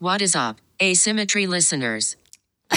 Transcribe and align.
What 0.00 0.22
is 0.22 0.36
up, 0.36 0.60
asymmetry 0.80 1.48
listeners? 1.48 2.14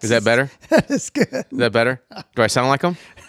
Is 0.00 0.10
that 0.10 0.22
better? 0.24 0.48
That's 0.68 1.10
good. 1.10 1.26
Is 1.32 1.58
that 1.58 1.72
better? 1.72 2.00
Do 2.36 2.42
I 2.42 2.46
sound 2.46 2.68
like 2.68 2.82
him? 2.82 2.96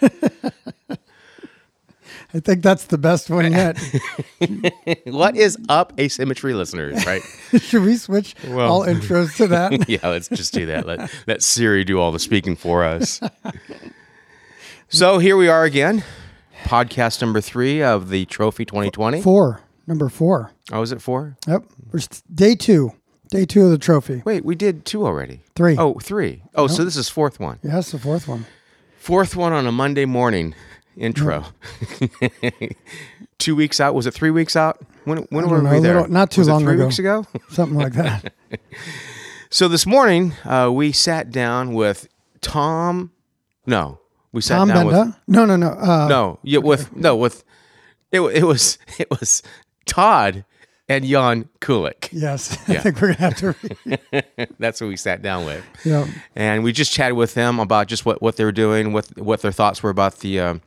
I 2.34 2.40
think 2.40 2.62
that's 2.62 2.84
the 2.86 2.98
best 2.98 3.30
one 3.30 3.50
yet. 3.50 3.78
What 5.06 5.36
is 5.36 5.56
up, 5.68 5.98
asymmetry 5.98 6.54
listeners? 6.54 7.06
Right? 7.06 7.22
Should 7.58 7.82
we 7.82 7.96
switch 7.96 8.34
all 8.48 8.84
intros 8.84 9.36
to 9.36 9.46
that? 9.48 9.88
yeah, 9.88 10.06
let's 10.06 10.28
just 10.28 10.52
do 10.52 10.66
that. 10.66 10.86
Let 10.86 11.10
let 11.26 11.42
Siri 11.42 11.82
do 11.82 11.98
all 11.98 12.12
the 12.12 12.18
speaking 12.18 12.54
for 12.54 12.84
us. 12.84 13.20
so 14.88 15.18
here 15.18 15.36
we 15.36 15.48
are 15.48 15.64
again, 15.64 16.04
podcast 16.64 17.22
number 17.22 17.40
three 17.40 17.82
of 17.82 18.10
the 18.10 18.26
Trophy 18.26 18.64
2020. 18.66 19.22
Four. 19.22 19.62
Number 19.86 20.08
four. 20.08 20.52
Oh, 20.72 20.82
is 20.82 20.92
it 20.92 21.00
four? 21.00 21.36
Yep. 21.46 21.64
We're 21.92 22.00
day 22.34 22.54
two. 22.54 22.92
Day 23.28 23.44
two 23.44 23.64
of 23.64 23.70
the 23.70 23.78
trophy. 23.78 24.22
Wait, 24.24 24.44
we 24.44 24.54
did 24.54 24.84
two 24.84 25.04
already. 25.04 25.40
Three. 25.54 25.76
Oh, 25.76 25.94
three. 25.98 26.42
Oh, 26.54 26.66
so 26.68 26.84
this 26.84 26.96
is 26.96 27.08
fourth 27.08 27.40
one. 27.40 27.58
Yeah, 27.62 27.72
that's 27.72 27.90
the 27.90 27.98
fourth 27.98 28.28
one. 28.28 28.46
Fourth 28.98 29.34
one 29.36 29.52
on 29.52 29.66
a 29.66 29.72
Monday 29.72 30.04
morning 30.04 30.54
intro. 30.96 31.44
Two 33.38 33.54
weeks 33.54 33.80
out. 33.80 33.94
Was 33.94 34.06
it 34.06 34.14
three 34.14 34.30
weeks 34.30 34.56
out? 34.56 34.80
When 35.04 35.18
when 35.30 35.48
were 35.48 35.60
know, 35.62 35.70
we 35.72 35.80
there? 35.80 35.94
little- 35.96 36.10
not 36.10 36.30
too 36.30 36.40
Was 36.40 36.48
long 36.48 36.62
three 36.64 36.74
ago. 36.74 36.84
weeks 36.86 36.98
ago. 36.98 37.26
Something 37.50 37.78
like 37.78 37.92
that. 37.94 38.32
So 39.48 39.68
this 39.68 39.86
morning 39.86 40.32
uh, 40.44 40.70
we 40.72 40.90
sat 40.90 41.30
down 41.30 41.72
with 41.72 42.08
Tom. 42.40 43.12
No, 43.64 44.00
we 44.32 44.40
sat 44.40 44.56
Tom 44.56 44.68
down 44.68 44.88
Benda? 44.90 45.20
no, 45.28 45.46
no, 45.46 45.54
no. 45.54 45.68
Uh, 45.68 46.08
no, 46.08 46.38
yeah, 46.42 46.58
with 46.58 46.94
no 46.94 47.14
with 47.14 47.44
it. 48.10 48.20
It 48.20 48.42
was 48.42 48.76
it 48.98 49.08
was 49.08 49.42
Todd 49.86 50.44
and 50.88 51.04
Jan 51.04 51.48
Kulik. 51.60 52.10
Yes. 52.12 52.56
Yeah. 52.68 52.78
I 52.78 52.82
think 52.82 53.00
we're 53.00 53.14
going 53.14 53.16
to 53.16 53.22
have 53.22 53.36
to. 53.38 54.46
That's 54.58 54.78
who 54.78 54.88
we 54.88 54.96
sat 54.96 55.22
down 55.22 55.46
with. 55.46 55.64
yeah. 55.84 56.06
and 56.34 56.62
we 56.64 56.72
just 56.72 56.92
chatted 56.92 57.16
with 57.16 57.34
them 57.34 57.58
about 57.60 57.86
just 57.88 58.04
what, 58.04 58.20
what 58.20 58.36
they 58.36 58.44
were 58.44 58.52
doing, 58.52 58.92
what 58.92 59.06
what 59.18 59.40
their 59.42 59.52
thoughts 59.52 59.82
were 59.82 59.90
about 59.90 60.18
the 60.20 60.40
um, 60.40 60.62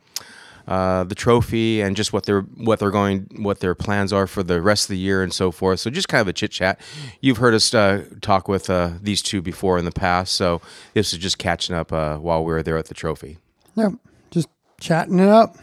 uh, 0.68 1.04
the 1.04 1.14
trophy, 1.14 1.80
and 1.80 1.96
just 1.96 2.12
what 2.12 2.24
they're 2.26 2.42
what 2.42 2.78
they're 2.78 2.90
going, 2.90 3.28
what 3.38 3.60
their 3.60 3.74
plans 3.74 4.12
are 4.12 4.26
for 4.26 4.42
the 4.42 4.60
rest 4.60 4.84
of 4.84 4.88
the 4.90 4.98
year, 4.98 5.22
and 5.22 5.32
so 5.32 5.50
forth. 5.50 5.80
So 5.80 5.90
just 5.90 6.08
kind 6.08 6.20
of 6.20 6.28
a 6.28 6.32
chit 6.32 6.50
chat. 6.52 6.80
You've 7.20 7.38
heard 7.38 7.54
us 7.54 7.72
uh, 7.74 8.04
talk 8.20 8.46
with 8.48 8.70
uh, 8.70 8.92
these 9.00 9.20
two 9.22 9.42
before 9.42 9.78
in 9.78 9.84
the 9.84 9.90
past, 9.92 10.34
so 10.34 10.60
this 10.94 11.12
is 11.12 11.18
just 11.18 11.38
catching 11.38 11.74
up 11.74 11.92
uh, 11.92 12.16
while 12.18 12.44
we 12.44 12.52
were 12.52 12.62
there 12.62 12.78
at 12.78 12.86
the 12.86 12.94
trophy. 12.94 13.38
Yep. 13.76 13.92
Just 14.30 14.48
chatting 14.80 15.18
it 15.18 15.28
up. 15.28 15.56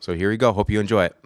So 0.00 0.14
here 0.14 0.30
we 0.30 0.36
go. 0.36 0.52
Hope 0.52 0.70
you 0.70 0.80
enjoy 0.80 1.04
it. 1.06 1.16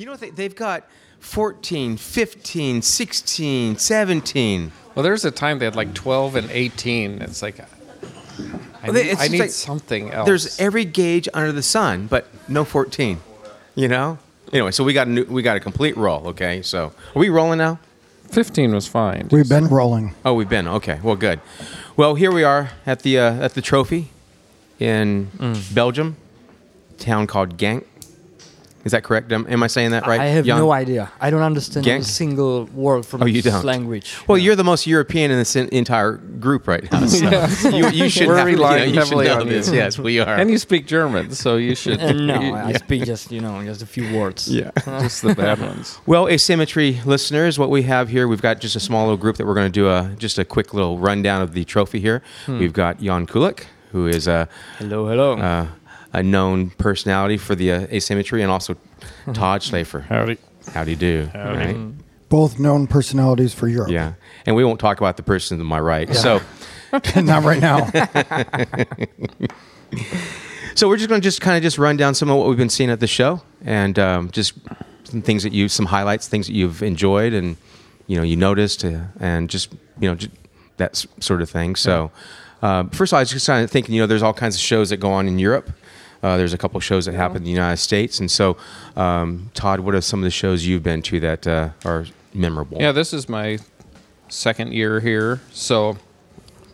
You 0.00 0.06
know, 0.06 0.16
they, 0.16 0.30
they've 0.30 0.54
got 0.56 0.88
14, 1.18 1.98
15, 1.98 2.80
16, 2.80 3.76
17. 3.76 4.72
Well, 4.94 5.02
there's 5.02 5.26
a 5.26 5.30
time 5.30 5.58
they 5.58 5.66
had 5.66 5.76
like 5.76 5.92
12 5.92 6.36
and 6.36 6.50
18. 6.50 7.20
It's 7.20 7.42
like, 7.42 7.60
I 8.82 8.90
need, 8.90 9.00
it's 9.00 9.20
I 9.20 9.28
need 9.28 9.40
like- 9.40 9.50
something 9.50 10.10
else. 10.10 10.24
There's 10.26 10.58
every 10.58 10.86
gauge 10.86 11.28
under 11.34 11.52
the 11.52 11.62
sun, 11.62 12.06
but 12.06 12.26
no 12.48 12.64
14. 12.64 13.20
You 13.74 13.88
know. 13.88 14.18
Anyway, 14.54 14.70
so 14.70 14.82
we 14.84 14.94
got 14.94 15.06
a 15.06 15.10
new, 15.10 15.24
we 15.24 15.42
got 15.42 15.58
a 15.58 15.60
complete 15.60 15.98
roll. 15.98 16.28
Okay, 16.28 16.62
so 16.62 16.86
are 17.14 17.18
we 17.18 17.28
rolling 17.28 17.58
now? 17.58 17.78
15 18.30 18.72
was 18.72 18.86
fine. 18.86 19.28
We've 19.30 19.48
been 19.48 19.66
rolling. 19.68 20.14
Oh, 20.24 20.32
we've 20.32 20.48
been 20.48 20.66
okay. 20.66 20.98
Well, 21.02 21.14
good. 21.14 21.40
Well, 21.96 22.14
here 22.14 22.32
we 22.32 22.42
are 22.42 22.70
at 22.86 23.00
the 23.00 23.18
uh, 23.18 23.34
at 23.34 23.52
the 23.54 23.60
trophy 23.60 24.08
in 24.78 25.28
Belgium, 25.74 26.16
town 26.98 27.26
called 27.26 27.58
Genk. 27.58 27.84
Is 28.82 28.92
that 28.92 29.02
correct? 29.04 29.30
Am, 29.30 29.46
am 29.48 29.62
I 29.62 29.66
saying 29.66 29.90
that 29.90 30.06
right? 30.06 30.18
I 30.20 30.26
have 30.26 30.46
Jan? 30.46 30.56
no 30.58 30.72
idea. 30.72 31.12
I 31.20 31.28
don't 31.28 31.42
understand 31.42 31.84
Gang? 31.84 32.00
a 32.00 32.04
single 32.04 32.64
word 32.66 33.04
from 33.04 33.22
Oh, 33.22 33.26
you 33.26 33.42
this 33.42 33.52
don't? 33.52 33.64
language. 33.64 34.16
Well, 34.26 34.38
Yeah. 34.38 34.44
you're 34.46 34.56
the 34.56 34.64
most 34.64 34.86
European 34.86 35.30
in 35.30 35.36
this 35.36 35.54
en- 35.54 35.68
entire 35.70 36.12
group 36.12 36.66
right 36.66 36.90
now. 36.90 37.04
So 37.06 37.68
you, 37.68 37.88
you 37.90 38.08
should 38.08 38.28
We're 38.28 38.38
have, 38.38 38.48
you 38.48 38.56
know, 38.56 38.62
relying 38.62 38.94
you 38.94 38.94
should 38.94 39.04
heavily 39.04 39.26
know 39.26 39.40
on 39.40 39.48
this. 39.48 39.68
you. 39.68 39.74
Yes, 39.76 39.98
we 39.98 40.18
are. 40.20 40.34
And 40.34 40.50
you 40.50 40.56
speak 40.56 40.86
German, 40.86 41.32
so 41.32 41.56
you 41.56 41.74
should. 41.74 42.00
Uh, 42.00 42.12
no, 42.30 42.40
you- 42.40 42.54
I 42.54 42.72
speak 42.72 43.04
just 43.04 43.30
you 43.30 43.40
know 43.42 43.62
just 43.64 43.82
a 43.82 43.86
few 43.86 44.16
words. 44.18 44.48
yeah. 44.48 44.70
just 44.84 45.20
the 45.22 45.34
bad 45.34 45.60
ones. 45.60 45.98
Well, 46.06 46.26
asymmetry 46.28 47.00
listeners, 47.04 47.58
what 47.58 47.68
we 47.68 47.82
have 47.82 48.08
here, 48.08 48.26
we've 48.28 48.40
got 48.42 48.60
just 48.60 48.76
a 48.76 48.80
small 48.80 49.04
little 49.04 49.18
group 49.18 49.36
that 49.36 49.46
we're 49.46 49.54
going 49.54 49.70
to 49.70 49.80
do 49.80 49.88
a 49.90 50.14
just 50.18 50.38
a 50.38 50.44
quick 50.44 50.72
little 50.72 50.96
rundown 50.98 51.42
of 51.42 51.52
the 51.52 51.64
trophy 51.64 52.00
here. 52.00 52.22
We've 52.48 52.72
got 52.72 52.98
Jan 53.00 53.26
Kulik, 53.26 53.64
who 53.92 54.06
is 54.06 54.26
a 54.26 54.48
Hello, 54.78 55.06
hello. 55.06 55.34
uh, 55.36 55.66
a 56.12 56.22
known 56.22 56.70
personality 56.70 57.36
for 57.36 57.54
the 57.54 57.72
uh, 57.72 57.80
asymmetry, 57.92 58.42
and 58.42 58.50
also 58.50 58.76
Todd 59.32 59.60
Schlafer. 59.62 60.02
Howdy. 60.02 60.38
Howdy 60.72 60.96
do. 60.96 61.06
You 61.06 61.26
do? 61.32 61.38
Right? 61.38 61.76
Both 62.28 62.58
known 62.60 62.86
personalities 62.86 63.52
for 63.54 63.66
Europe. 63.68 63.90
Yeah, 63.90 64.14
and 64.46 64.54
we 64.54 64.64
won't 64.64 64.78
talk 64.80 64.98
about 65.00 65.16
the 65.16 65.22
person 65.22 65.58
to 65.58 65.64
my 65.64 65.80
right. 65.80 66.14
So, 66.14 66.40
Not 67.16 67.44
right 67.44 67.60
now. 67.60 67.86
so 70.74 70.88
we're 70.88 70.96
just 70.96 71.08
going 71.08 71.20
to 71.20 71.24
just 71.24 71.40
kind 71.40 71.56
of 71.56 71.62
just 71.62 71.78
run 71.78 71.96
down 71.96 72.14
some 72.14 72.30
of 72.30 72.36
what 72.36 72.48
we've 72.48 72.56
been 72.58 72.68
seeing 72.68 72.90
at 72.90 73.00
the 73.00 73.06
show, 73.06 73.42
and 73.64 73.98
um, 73.98 74.30
just 74.30 74.54
some 75.04 75.22
things 75.22 75.42
that 75.42 75.52
you, 75.52 75.68
some 75.68 75.86
highlights, 75.86 76.28
things 76.28 76.46
that 76.46 76.52
you've 76.54 76.82
enjoyed, 76.82 77.32
and 77.32 77.56
you 78.06 78.16
know 78.16 78.22
you 78.22 78.36
noticed, 78.36 78.84
uh, 78.84 79.00
and 79.18 79.50
just 79.50 79.72
you 80.00 80.08
know 80.08 80.14
just 80.14 80.30
that 80.76 80.92
s- 80.92 81.06
sort 81.20 81.42
of 81.42 81.50
thing. 81.50 81.76
So, 81.76 82.10
uh, 82.62 82.84
first 82.92 83.12
of 83.12 83.14
all, 83.14 83.18
I 83.18 83.22
was 83.22 83.30
just 83.30 83.46
kind 83.46 83.64
of 83.64 83.70
thinking, 83.70 83.94
you 83.94 84.00
know, 84.00 84.06
there's 84.06 84.22
all 84.22 84.34
kinds 84.34 84.54
of 84.54 84.60
shows 84.60 84.90
that 84.90 84.98
go 84.98 85.10
on 85.10 85.26
in 85.28 85.38
Europe. 85.38 85.70
Uh, 86.22 86.36
there's 86.36 86.52
a 86.52 86.58
couple 86.58 86.78
shows 86.80 87.06
that 87.06 87.14
happen 87.14 87.38
in 87.38 87.44
the 87.44 87.50
United 87.50 87.78
States, 87.78 88.20
and 88.20 88.30
so, 88.30 88.56
um, 88.96 89.50
Todd, 89.54 89.80
what 89.80 89.94
are 89.94 90.00
some 90.00 90.20
of 90.20 90.24
the 90.24 90.30
shows 90.30 90.66
you've 90.66 90.82
been 90.82 91.00
to 91.02 91.18
that 91.20 91.46
uh, 91.46 91.70
are 91.84 92.06
memorable? 92.34 92.78
Yeah, 92.80 92.92
this 92.92 93.12
is 93.12 93.28
my 93.28 93.58
second 94.28 94.72
year 94.74 95.00
here, 95.00 95.40
so 95.52 95.96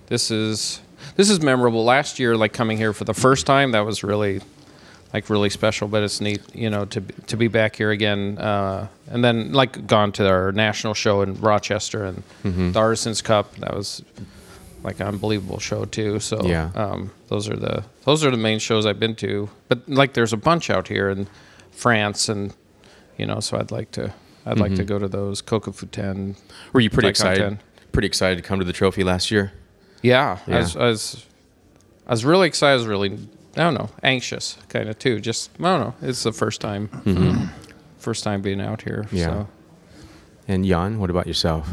this 0.09 0.31
is 0.31 0.81
this 1.17 1.31
is 1.31 1.41
memorable. 1.41 1.84
Last 1.84 2.19
year, 2.19 2.37
like 2.37 2.53
coming 2.53 2.77
here 2.77 2.93
for 2.93 3.05
the 3.05 3.15
first 3.15 3.47
time, 3.47 3.71
that 3.73 3.81
was 3.87 4.03
really 4.03 4.41
like 5.15 5.31
really 5.31 5.49
special. 5.51 5.87
But 5.89 6.03
it's 6.03 6.21
neat, 6.21 6.43
you 6.55 6.69
know, 6.69 6.84
to 6.87 7.01
to 7.01 7.37
be 7.37 7.47
back 7.49 7.77
here 7.77 7.91
again. 7.93 8.39
Uh, 8.39 8.89
and 9.09 9.25
then 9.25 9.53
like 9.53 9.87
gone 9.87 10.11
to 10.13 10.28
our 10.28 10.51
national 10.53 10.95
show 10.95 11.23
in 11.23 11.34
Rochester 11.41 12.05
and 12.05 12.23
Mm-hmm. 12.45 12.73
the 12.73 12.78
Artisans 12.81 13.23
Cup. 13.23 13.55
That 13.57 13.75
was 13.77 14.03
like 14.87 15.01
an 15.01 15.07
unbelievable 15.09 15.59
show 15.59 15.85
too. 15.85 16.19
So 16.21 16.43
Yeah. 16.47 16.71
um, 16.75 17.11
those 17.29 17.49
are 17.51 17.57
the 17.57 17.85
those 18.05 18.25
are 18.25 18.31
the 18.31 18.37
main 18.39 18.59
shows 18.59 18.87
I've 18.87 18.99
been 19.01 19.15
to. 19.17 19.51
But 19.69 19.87
like, 19.89 20.15
there's 20.15 20.33
a 20.33 20.37
bunch 20.39 20.71
out 20.71 20.89
here 20.89 21.11
in 21.11 21.27
France, 21.73 22.29
and 22.31 22.55
you 23.19 23.27
know, 23.27 23.41
so 23.41 23.59
I'd 23.59 23.71
like 23.71 23.91
to. 23.93 24.15
I'd 24.49 24.59
like 24.61 24.77
to 24.77 24.83
Mm-hmm. 24.83 24.87
go 24.87 24.99
to 25.01 25.09
those 25.09 25.43
Kokufu-ten. 25.43 26.37
Were 26.73 26.81
you 26.81 26.89
pretty 26.89 27.09
excited? 27.09 27.41
10. 27.43 27.59
Pretty 27.91 28.07
excited 28.07 28.37
to 28.37 28.43
come 28.43 28.61
to 28.61 28.65
the 28.65 28.73
trophy 28.73 29.03
last 29.03 29.31
year. 29.33 29.53
Yeah, 30.03 30.39
Yeah. 30.47 30.57
I, 30.57 30.59
was, 30.61 30.77
I 30.77 30.85
was, 30.87 31.27
I 32.07 32.11
was 32.13 32.25
really 32.25 32.47
excited. 32.47 32.75
I 32.75 32.77
was 32.77 32.87
really, 32.87 33.11
I 33.57 33.63
don't 33.65 33.75
know, 33.75 33.91
anxious 34.05 34.57
kind 34.69 34.89
of 34.89 34.99
too. 35.01 35.19
Just 35.19 35.51
I 35.59 35.63
don't 35.65 35.81
know. 35.81 35.95
It's 36.09 36.23
the 36.23 36.31
first 36.33 36.61
time, 36.61 37.51
first 37.99 38.23
time 38.23 38.41
being 38.41 38.61
out 38.61 38.83
here. 38.83 39.03
Mm-hmm. 39.07 39.17
Yeah. 39.17 39.25
So. 39.25 39.49
And 40.47 40.65
Jan, 40.65 41.01
what 41.01 41.11
about 41.11 41.27
yourself? 41.27 41.67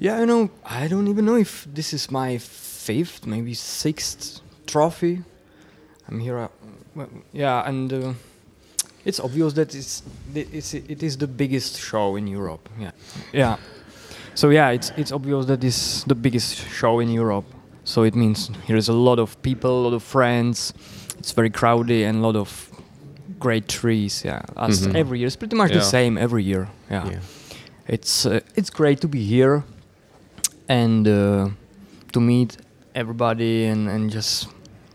Yeah, 0.00 0.18
you 0.20 0.26
know, 0.26 0.48
I 0.64 0.88
don't 0.88 1.08
even 1.08 1.24
know 1.26 1.36
if 1.36 1.66
this 1.74 1.92
is 1.92 2.10
my 2.10 2.38
fifth, 2.38 3.26
maybe 3.26 3.54
sixth 3.54 4.40
trophy. 4.66 5.22
I'm 6.08 6.18
here. 6.18 6.38
Uh, 6.38 6.48
well, 6.94 7.08
yeah, 7.32 7.68
and 7.68 7.92
uh, 7.92 8.12
it's 9.04 9.20
obvious 9.20 9.52
that 9.52 9.74
it's, 9.74 10.02
it's 10.34 10.74
it 10.74 11.02
is 11.02 11.16
the 11.16 11.26
biggest 11.26 11.78
show 11.78 12.16
in 12.16 12.26
Europe. 12.26 12.68
Yeah, 12.80 12.92
yeah. 13.32 13.56
So 14.34 14.50
yeah, 14.50 14.70
it's 14.74 14.90
it's 14.96 15.12
obvious 15.12 15.46
that 15.46 15.62
it's 15.64 16.04
the 16.04 16.14
biggest 16.14 16.56
show 16.68 17.00
in 17.00 17.10
Europe. 17.10 17.44
So 17.84 18.02
it 18.04 18.14
means 18.14 18.50
here 18.66 18.76
is 18.78 18.88
a 18.88 18.92
lot 18.94 19.18
of 19.18 19.36
people, 19.42 19.70
a 19.70 19.82
lot 19.84 19.94
of 19.94 20.02
friends. 20.02 20.72
It's 21.18 21.32
very 21.32 21.50
crowded 21.50 22.06
and 22.06 22.18
a 22.18 22.20
lot 22.26 22.36
of 22.36 22.70
great 23.38 23.68
trees. 23.68 24.22
Yeah, 24.24 24.42
as 24.56 24.80
Mhm. 24.86 24.94
every 24.94 25.18
year, 25.18 25.26
it's 25.26 25.36
pretty 25.36 25.56
much 25.56 25.70
Yeah. 25.70 25.78
the 25.80 25.84
same 25.90 26.18
every 26.20 26.42
year. 26.42 26.68
Yeah, 26.90 27.10
Yeah. 27.10 27.20
it's 27.88 28.26
uh, 28.26 28.40
it's 28.56 28.70
great 28.70 29.00
to 29.00 29.08
be 29.08 29.18
here 29.24 29.62
and 30.70 31.08
uh, 31.08 31.48
to 32.12 32.20
meet 32.20 32.56
everybody 32.94 33.66
and, 33.66 33.88
and 33.88 34.10
just 34.10 34.48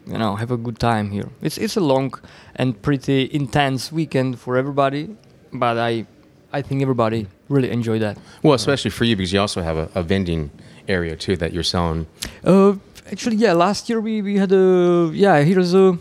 you 0.07 0.17
know 0.17 0.35
have 0.35 0.51
a 0.51 0.57
good 0.57 0.79
time 0.79 1.11
here. 1.11 1.29
It's 1.41 1.57
it's 1.57 1.75
a 1.75 1.81
long 1.81 2.13
and 2.55 2.81
pretty 2.81 3.29
intense 3.33 3.91
weekend 3.91 4.39
for 4.39 4.55
everybody, 4.57 5.15
but 5.53 5.77
I 5.77 6.05
I 6.53 6.61
think 6.61 6.81
everybody 6.81 7.27
really 7.49 7.69
enjoy 7.69 7.99
that. 7.99 8.17
Well, 8.41 8.53
especially 8.53 8.91
for 8.91 9.03
you 9.03 9.15
because 9.15 9.33
you 9.33 9.41
also 9.41 9.61
have 9.61 9.77
a, 9.77 9.89
a 9.95 10.01
vending 10.01 10.49
area 10.87 11.15
too 11.15 11.35
that 11.37 11.51
you're 11.51 11.69
selling. 11.75 12.07
Uh, 12.43 12.75
actually, 13.11 13.35
yeah. 13.35 13.53
Last 13.53 13.89
year 13.89 13.99
we, 13.99 14.21
we 14.21 14.37
had 14.37 14.51
a 14.53 15.11
yeah. 15.13 15.41
Here's 15.43 15.73
a 15.73 15.97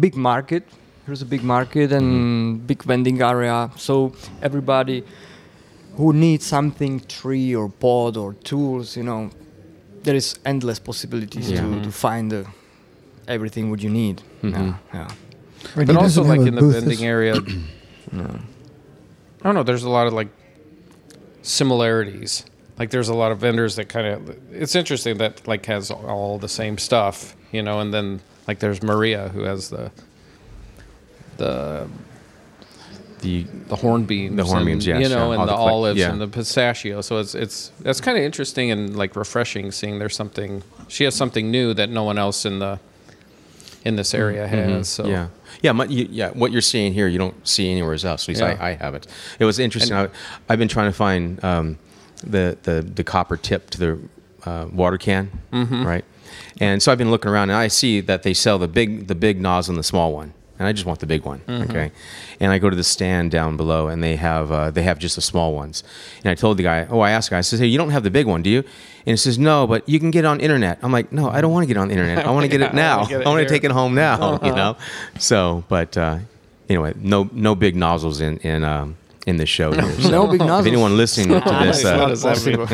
big 0.00 0.16
market. 0.16 0.62
Here's 1.04 1.22
a 1.22 1.26
big 1.26 1.42
market 1.42 1.92
and 1.92 2.66
big 2.66 2.82
vending 2.82 3.20
area. 3.20 3.70
So 3.76 4.12
everybody 4.40 5.04
who 5.98 6.12
needs 6.12 6.46
something, 6.46 7.00
tree 7.00 7.54
or 7.54 7.68
pod 7.68 8.16
or 8.16 8.32
tools, 8.44 8.96
you 8.96 9.02
know, 9.02 9.30
there 10.04 10.16
is 10.16 10.38
endless 10.44 10.78
possibilities 10.80 11.50
Yeah. 11.50 11.60
to, 11.60 11.82
to 11.82 11.90
find 11.92 12.32
uh, 12.32 12.44
everything 13.26 13.68
what 13.70 13.80
you 13.82 13.90
need. 13.90 14.22
Mhm. 14.42 14.52
Yeah, 14.52 14.74
yeah. 14.94 15.08
Right, 15.76 15.86
But 15.86 15.96
also 15.96 16.22
like 16.22 16.40
in 16.48 16.54
the 16.54 16.60
booth 16.60 16.74
vending 16.74 16.90
this- 16.90 17.02
area. 17.14 17.34
I 19.40 19.44
don't 19.44 19.54
know. 19.54 19.62
There's 19.64 19.84
a 19.84 19.90
lot 19.90 20.06
of 20.06 20.12
like 20.12 20.28
similarities. 21.42 22.44
Like 22.78 22.90
there's 22.90 23.08
a 23.08 23.14
lot 23.14 23.32
of 23.32 23.38
vendors 23.38 23.74
that 23.76 23.88
kind 23.88 24.06
of 24.06 24.36
it's 24.52 24.74
interesting 24.74 25.18
that 25.18 25.46
like 25.48 25.66
has 25.66 25.90
all 25.90 26.38
the 26.38 26.48
same 26.48 26.78
stuff, 26.78 27.36
you 27.52 27.62
know, 27.62 27.80
and 27.80 27.92
then 27.92 28.20
like 28.46 28.60
there's 28.60 28.82
Maria 28.82 29.28
who 29.30 29.42
has 29.42 29.68
the 29.68 29.90
the 31.38 31.86
The 33.20 33.42
the 33.68 33.76
hornbeams, 33.76 34.36
The 34.36 34.44
horn 34.44 34.58
and, 34.58 34.66
beans, 34.66 34.86
yes, 34.86 35.02
you 35.02 35.08
know, 35.08 35.32
yeah. 35.32 35.40
and 35.40 35.48
the, 35.48 35.52
the 35.52 35.58
olives 35.58 35.98
yeah. 35.98 36.10
and 36.10 36.20
the 36.20 36.28
pistachio. 36.28 37.00
So 37.00 37.18
it's 37.18 37.34
it's 37.34 37.70
that's 37.80 38.00
kind 38.00 38.16
of 38.16 38.24
interesting 38.24 38.70
and 38.70 38.96
like 38.96 39.16
refreshing 39.16 39.72
seeing 39.72 39.98
there's 39.98 40.14
something 40.16 40.62
she 40.88 41.04
has 41.04 41.14
something 41.14 41.50
new 41.50 41.74
that 41.74 41.90
no 41.90 42.04
one 42.04 42.18
else 42.18 42.44
in 42.44 42.58
the 42.60 42.78
in 43.84 43.96
this 43.96 44.14
area 44.14 44.46
has. 44.46 44.88
So 44.88 45.04
Mm-hmm. 45.04 45.12
Yeah, 45.12 45.28
yeah, 45.62 45.72
my, 45.72 45.84
you, 45.86 46.06
yeah. 46.10 46.30
What 46.30 46.52
you're 46.52 46.60
seeing 46.60 46.92
here, 46.92 47.08
you 47.08 47.18
don't 47.18 47.46
see 47.46 47.70
anywhere 47.70 47.92
else. 47.94 48.04
At 48.04 48.28
least 48.28 48.40
Yeah. 48.40 48.56
I, 48.60 48.70
I 48.70 48.72
haven't. 48.74 49.06
It 49.38 49.44
was 49.44 49.58
interesting. 49.58 49.96
I, 49.96 50.08
I've 50.48 50.58
been 50.58 50.68
trying 50.68 50.90
to 50.90 50.96
find 50.96 51.42
um, 51.44 51.78
the, 52.22 52.56
the 52.62 52.82
the 52.82 53.04
copper 53.04 53.36
tip 53.36 53.70
to 53.70 53.78
the 53.78 53.98
uh, 54.48 54.66
water 54.72 54.98
can, 54.98 55.30
Mm-hmm. 55.52 55.86
right? 55.86 56.04
And 56.60 56.82
so 56.82 56.90
I've 56.92 56.98
been 56.98 57.10
looking 57.10 57.30
around, 57.30 57.50
and 57.50 57.56
I 57.56 57.68
see 57.68 58.00
that 58.00 58.22
they 58.22 58.34
sell 58.34 58.58
the 58.58 58.68
big 58.68 59.06
the 59.06 59.14
big 59.14 59.40
nozzle 59.40 59.72
and 59.72 59.78
the 59.78 59.84
small 59.84 60.12
one, 60.12 60.34
and 60.58 60.66
I 60.66 60.72
just 60.72 60.86
want 60.86 61.00
the 61.00 61.06
big 61.06 61.24
one. 61.24 61.40
Mm-hmm. 61.40 61.70
Okay, 61.70 61.92
and 62.40 62.50
I 62.52 62.58
go 62.58 62.68
to 62.70 62.76
the 62.76 62.84
stand 62.84 63.30
down 63.30 63.56
below, 63.56 63.88
and 63.88 64.02
they 64.02 64.16
have 64.16 64.50
uh, 64.50 64.70
they 64.70 64.82
have 64.82 64.98
just 64.98 65.16
the 65.16 65.22
small 65.22 65.54
ones. 65.54 65.84
And 66.22 66.30
I 66.30 66.34
told 66.34 66.56
the 66.56 66.62
guy, 66.62 66.86
oh, 66.90 67.00
I 67.00 67.10
asked 67.10 67.28
the 67.30 67.34
guy, 67.34 67.38
I 67.38 67.42
said, 67.42 67.60
hey, 67.60 67.66
you 67.66 67.78
don't 67.78 67.90
have 67.90 68.02
the 68.02 68.10
big 68.10 68.26
one, 68.26 68.42
do 68.42 68.50
you? 68.50 68.58
And 68.58 69.14
he 69.14 69.16
says, 69.16 69.38
no, 69.38 69.66
but 69.66 69.88
you 69.88 69.98
can 69.98 70.10
get 70.10 70.20
it 70.20 70.26
on 70.26 70.40
internet. 70.40 70.78
I'm 70.82 70.92
like, 70.92 71.12
no, 71.12 71.30
I 71.30 71.40
don't 71.40 71.52
want 71.52 71.62
to 71.62 71.66
get 71.66 71.78
it 71.78 71.80
on 71.80 71.88
the 71.88 71.94
internet. 71.94 72.26
I 72.26 72.30
want 72.30 72.44
to 72.44 72.48
get 72.48 72.60
it 72.60 72.74
now. 72.74 72.98
wanna 72.98 73.08
get 73.08 73.20
it 73.20 73.26
I 73.26 73.30
want 73.30 73.38
to. 73.38 73.44
Uh-huh. 73.44 73.54
take 73.54 73.64
it 73.64 73.70
home 73.70 73.94
now. 73.94 74.38
You 74.48 74.54
know. 74.54 74.76
So, 75.18 75.64
but 75.68 75.96
uh, 75.96 76.18
anyway, 76.68 76.92
no 76.96 77.28
no 77.32 77.54
big 77.54 77.74
nozzles 77.76 78.20
in 78.20 78.38
in 78.38 78.64
um, 78.64 78.96
in 79.26 79.36
the 79.36 79.46
show 79.46 79.72
here. 79.72 79.90
So 80.00 80.10
No 80.10 80.26
big 80.26 80.40
nozzles. 80.40 80.66
If 80.66 80.72
anyone 80.72 80.96
listening 80.96 81.40
to 81.40 81.48
this, 81.64 81.84
It's 81.84 82.24
uh, 82.24 82.66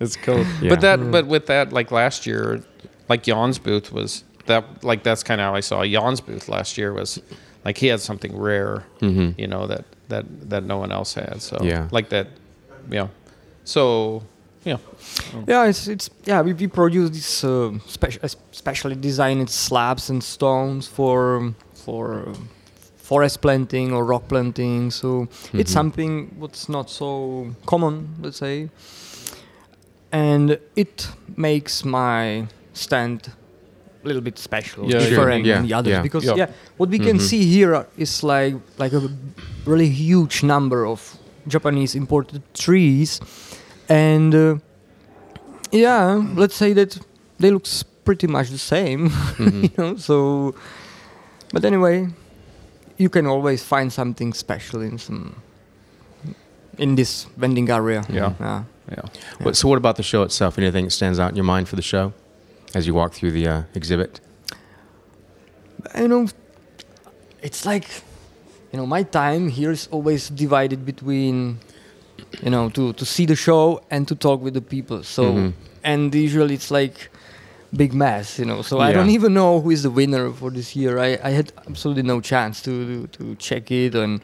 it's 0.00 0.16
cool. 0.16 0.44
Yeah. 0.60 0.70
But 0.70 0.80
that, 0.80 1.10
but 1.10 1.26
with 1.26 1.46
that, 1.46 1.72
like 1.72 1.90
last 1.90 2.26
year, 2.26 2.62
like 3.08 3.22
Jan's 3.22 3.58
booth 3.58 3.92
was 3.92 4.24
that, 4.48 4.64
like 4.84 5.02
that's 5.02 5.22
kind 5.22 5.40
of 5.40 5.46
how 5.46 5.54
I 5.54 5.60
saw 5.60 5.84
Jan's 5.84 6.20
booth 6.20 6.48
last 6.48 6.76
year 6.76 6.92
was, 6.92 7.20
like 7.64 7.78
he 7.78 7.86
had 7.86 8.00
something 8.00 8.36
rare, 8.36 8.84
you 9.00 9.46
know, 9.46 9.66
that 9.66 9.84
that 10.08 10.24
that 10.50 10.64
no 10.64 10.78
one 10.78 10.92
else 10.92 11.14
had. 11.14 11.40
So 11.40 11.56
Mm-hmm. 11.56 11.66
Yeah. 11.68 11.88
like 11.90 12.08
that, 12.10 12.26
yeah. 12.90 13.08
So 13.64 14.22
yeah, 14.64 14.78
Yeah, 15.46 15.68
it's 15.68 15.86
it's 15.88 16.10
yeah. 16.26 16.42
We, 16.44 16.52
we 16.54 16.66
produce 16.68 17.10
these 17.10 17.44
uh, 17.44 17.78
special, 17.86 18.28
specially 18.52 18.96
designed 18.96 19.48
slabs 19.50 20.10
and 20.10 20.22
stones 20.22 20.86
for 20.88 21.54
for 21.84 22.28
uh, 22.28 22.34
forest 22.96 23.40
planting 23.40 23.92
or 23.94 24.04
rock 24.04 24.28
planting. 24.28 24.90
So 24.90 25.28
it's 25.52 25.72
something 25.72 26.34
what's 26.40 26.68
not 26.68 26.90
so 26.90 27.46
common, 27.66 28.08
let's 28.22 28.38
say, 28.38 28.68
and 30.12 30.58
it 30.76 31.08
makes 31.36 31.84
my 31.84 32.46
stand 32.72 33.20
a 33.26 33.30
little 34.04 34.22
bit 34.22 34.38
special, 34.38 34.84
Yeah, 34.90 34.98
different 35.00 35.44
Yeah, 35.44 35.54
than 35.56 35.66
the 35.68 35.74
others. 35.74 35.90
yeah. 35.92 36.02
Because 36.02 36.24
Yeah. 36.24 36.36
yeah, 36.36 36.50
what 36.76 36.88
we 36.90 36.98
can 36.98 37.18
see 37.18 37.44
here 37.44 37.86
is 37.96 38.22
like 38.22 38.54
like 38.78 38.92
a 38.96 39.02
really 39.66 39.88
huge 39.88 40.42
number 40.42 40.86
of 40.86 41.16
Japanese 41.46 41.94
imported 41.98 42.42
trees, 42.54 43.20
and 43.88 44.34
uh, 44.34 44.54
yeah, 45.72 46.22
let's 46.36 46.54
say 46.56 46.74
that 46.74 46.98
they 47.38 47.50
look 47.50 47.66
pretty 48.04 48.26
much 48.26 48.48
the 48.50 48.58
same, 48.58 49.10
you 49.38 49.70
know. 49.78 49.96
So, 49.96 50.54
but 51.52 51.64
anyway, 51.64 52.08
you 52.98 53.08
can 53.08 53.26
always 53.26 53.62
find 53.62 53.92
something 53.92 54.34
special 54.34 54.82
in 54.82 54.98
some 54.98 55.34
in 56.78 56.94
this 56.94 57.26
vending 57.36 57.70
area. 57.70 58.04
Yeah. 58.08 58.32
yeah. 58.40 58.62
yeah. 58.90 59.02
what, 59.42 59.56
so 59.56 59.68
what 59.68 59.78
about 59.78 59.96
the 59.96 60.02
show 60.02 60.22
itself? 60.22 60.58
Anything 60.58 60.84
that 60.84 60.92
stands 60.92 61.18
out 61.18 61.30
in 61.30 61.36
your 61.36 61.44
mind 61.44 61.68
for 61.68 61.76
the 61.76 61.82
show 61.82 62.12
as 62.74 62.86
you 62.86 62.94
walk 62.94 63.12
through 63.14 63.32
the 63.32 63.46
uh, 63.48 63.62
exhibit? 63.74 64.20
you 65.96 66.08
know, 66.08 66.26
it's 67.42 67.64
like, 67.64 67.86
you 68.72 68.78
know, 68.78 68.86
my 68.86 69.02
time 69.02 69.48
here 69.48 69.70
is 69.70 69.88
always 69.90 70.28
divided 70.28 70.84
between, 70.84 71.58
you 72.42 72.50
know, 72.50 72.68
to, 72.70 72.92
to 72.94 73.04
see 73.04 73.26
the 73.26 73.36
show 73.36 73.80
and 73.90 74.06
to 74.08 74.14
talk 74.14 74.40
with 74.42 74.54
the 74.54 74.60
people. 74.60 75.02
So, 75.02 75.22
Mhm. 75.34 75.52
and 75.84 76.14
usually 76.14 76.54
it's 76.54 76.70
like 76.70 77.10
big 77.74 77.94
mess, 77.94 78.38
you 78.38 78.44
know. 78.44 78.62
So 78.62 78.80
I 78.80 78.92
don't 78.92 79.10
even 79.10 79.34
know 79.34 79.60
who 79.60 79.70
is 79.70 79.82
the 79.82 79.90
winner 79.90 80.30
for 80.32 80.50
this 80.50 80.74
year. 80.76 80.98
I, 80.98 81.18
I 81.22 81.30
had 81.30 81.52
absolutely 81.68 82.02
no 82.02 82.20
chance 82.20 82.60
to, 82.62 83.06
to, 83.06 83.06
to 83.18 83.34
check 83.36 83.70
it. 83.70 83.94
And 83.94 84.20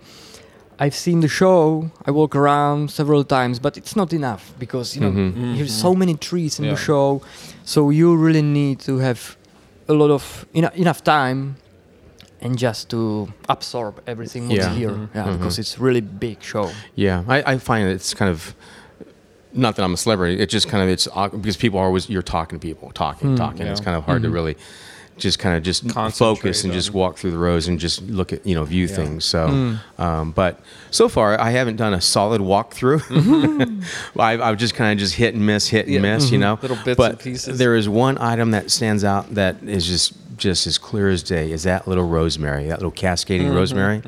I've 0.78 0.94
seen 0.94 1.20
the 1.20 1.28
show, 1.28 1.90
I 2.04 2.10
walk 2.10 2.34
around 2.34 2.90
several 2.90 3.22
times, 3.24 3.58
but 3.60 3.76
it's 3.76 3.94
not 3.94 4.12
enough 4.12 4.52
because, 4.58 4.96
you 4.96 5.00
know, 5.02 5.12
Mhm. 5.12 5.56
there's 5.56 5.72
so 5.72 5.94
many 5.94 6.14
trees 6.14 6.58
in 6.58 6.64
Yeah. 6.64 6.72
the 6.74 6.76
show. 6.76 7.22
So 7.64 7.90
you 7.90 8.16
really 8.16 8.42
need 8.42 8.80
to 8.80 8.98
have 8.98 9.36
a 9.88 9.92
lot 9.94 10.10
of 10.10 10.46
ena- 10.54 10.72
enough 10.74 11.02
time 11.04 11.56
and 12.40 12.58
just 12.58 12.88
to 12.90 13.28
absorb 13.48 13.94
everything 14.06 14.48
what's 14.48 14.64
Yeah. 14.64 14.74
here. 14.74 14.90
Mm-hmm. 14.90 15.16
Yeah, 15.16 15.22
mm-hmm. 15.24 15.32
because 15.38 15.58
it's 15.58 15.78
really 15.78 16.00
big 16.00 16.38
show. 16.42 16.70
Yeah, 16.96 17.22
I, 17.28 17.52
I 17.52 17.58
find 17.58 17.88
it's 17.88 18.12
kind 18.14 18.30
of 18.30 18.54
not 19.52 19.76
that 19.76 19.84
I'm 19.84 19.94
a 19.94 19.96
celebrity. 19.96 20.40
It's 20.42 20.52
just 20.52 20.68
kind 20.68 20.82
of 20.82 20.88
it's 20.88 21.06
awkward 21.14 21.40
because 21.42 21.56
people 21.56 21.78
are 21.78 21.86
always 21.86 22.10
you're 22.10 22.22
talking 22.36 22.58
to 22.58 22.66
people, 22.66 22.90
talking, 22.92 23.30
hmm. 23.30 23.36
talking. 23.36 23.66
It's 23.66 23.80
kind 23.80 23.96
of 23.96 24.04
hard 24.04 24.22
to 24.22 24.30
really 24.30 24.56
just 25.16 25.38
kind 25.38 25.56
of 25.56 25.62
just 25.62 25.90
focus 26.16 26.64
and 26.64 26.72
just 26.72 26.92
walk 26.92 27.16
through 27.16 27.30
the 27.30 27.38
rows 27.38 27.68
and 27.68 27.78
just 27.78 28.02
look 28.02 28.32
at 28.32 28.44
you 28.46 28.54
know 28.54 28.64
view 28.64 28.86
Yeah. 28.86 28.96
things. 28.96 29.24
So, 29.24 29.48
hmm. 29.48 30.02
um, 30.02 30.30
but 30.32 30.60
so 30.90 31.08
far 31.08 31.40
I 31.40 31.50
haven't 31.50 31.76
done 31.76 31.94
a 31.94 32.00
solid 32.00 32.40
walkthrough. 32.40 33.00
Mm-hmm. 33.00 34.20
I've, 34.20 34.40
I've 34.40 34.58
just 34.58 34.74
kind 34.74 34.92
of 34.92 34.98
just 34.98 35.14
hit 35.14 35.34
and 35.34 35.44
miss, 35.44 35.68
hit 35.68 35.86
and 35.86 35.94
Yeah. 35.94 36.00
miss. 36.00 36.30
You 36.30 36.38
mm-hmm. 36.38 36.40
know, 36.40 36.58
Little 36.60 36.84
bits 36.84 36.96
but 36.96 37.12
and 37.12 37.20
pieces. 37.20 37.58
There 37.58 37.74
is 37.74 37.88
one 37.88 38.18
item 38.18 38.50
that 38.52 38.70
stands 38.70 39.04
out 39.04 39.34
that 39.34 39.62
is 39.62 39.86
just 39.86 40.14
just 40.36 40.66
as 40.66 40.78
clear 40.78 41.10
as 41.10 41.22
day. 41.22 41.52
Is 41.52 41.62
that 41.62 41.86
little 41.86 42.06
rosemary, 42.06 42.66
that 42.66 42.78
little 42.78 42.90
cascading 42.90 43.48
mm-hmm. 43.48 43.56
rosemary? 43.56 44.02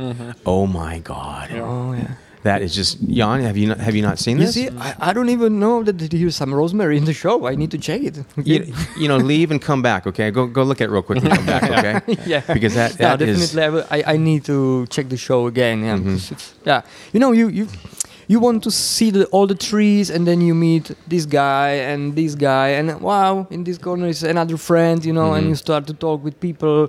Oh 0.44 0.66
my 0.66 0.98
God. 0.98 1.50
Oh 1.52 1.92
yeah. 1.92 2.14
That 2.42 2.62
is 2.62 2.74
just 2.74 2.98
Jan. 3.08 3.40
Have 3.40 3.56
you 3.56 3.68
not, 3.68 3.78
have 3.78 3.94
you 3.96 4.02
not 4.02 4.18
seen 4.18 4.38
You 4.38 4.46
this? 4.46 4.54
see, 4.54 4.68
I, 4.78 4.94
I 5.10 5.12
don't 5.12 5.30
even 5.30 5.58
know 5.58 5.82
that 5.82 5.98
there's 5.98 6.36
some 6.36 6.54
rosemary 6.54 6.96
in 6.96 7.04
the 7.04 7.12
show. 7.12 7.46
I 7.46 7.54
need 7.56 7.70
to 7.72 7.78
check 7.78 8.02
it. 8.02 8.18
you, 8.44 8.72
you 8.96 9.08
know, 9.08 9.16
leave 9.16 9.50
and 9.50 9.60
come 9.60 9.82
back. 9.82 10.06
Okay, 10.06 10.30
go 10.30 10.46
go 10.46 10.62
look 10.62 10.80
at 10.80 10.88
it 10.88 10.92
real 10.92 11.02
quick 11.02 11.22
and 11.24 11.32
come 11.32 11.46
back. 11.46 11.62
Okay, 11.64 12.16
yeah. 12.26 12.42
because 12.54 12.74
that 12.74 12.92
that 12.98 13.20
is- 13.22 13.52
definitely. 13.52 13.62
I, 13.62 13.68
will- 13.70 13.86
I, 14.08 14.14
I 14.14 14.16
need 14.16 14.44
to 14.44 14.86
check 14.88 15.08
the 15.08 15.16
show 15.16 15.46
again. 15.48 15.82
Yeah, 15.82 15.96
Mm-hmm. 15.98 16.34
yeah. 16.68 16.82
You 17.12 17.20
know, 17.20 17.32
you 17.32 17.48
you 17.48 17.66
you 18.28 18.40
want 18.40 18.62
to 18.64 18.70
see 18.70 19.10
the, 19.12 19.24
all 19.26 19.46
the 19.46 19.54
trees, 19.54 20.10
and 20.10 20.26
then 20.26 20.40
you 20.40 20.54
meet 20.54 20.90
this 21.08 21.26
guy 21.26 21.70
and 21.90 22.14
this 22.14 22.34
guy, 22.34 22.68
and 22.78 23.00
wow, 23.00 23.46
in 23.50 23.64
this 23.64 23.78
corner 23.78 24.06
is 24.08 24.22
another 24.22 24.56
friend. 24.56 25.04
You 25.04 25.12
know, 25.12 25.30
Mm-hmm. 25.30 25.38
and 25.38 25.48
you 25.48 25.54
start 25.56 25.86
to 25.86 25.94
talk 25.94 26.22
with 26.24 26.38
people. 26.40 26.88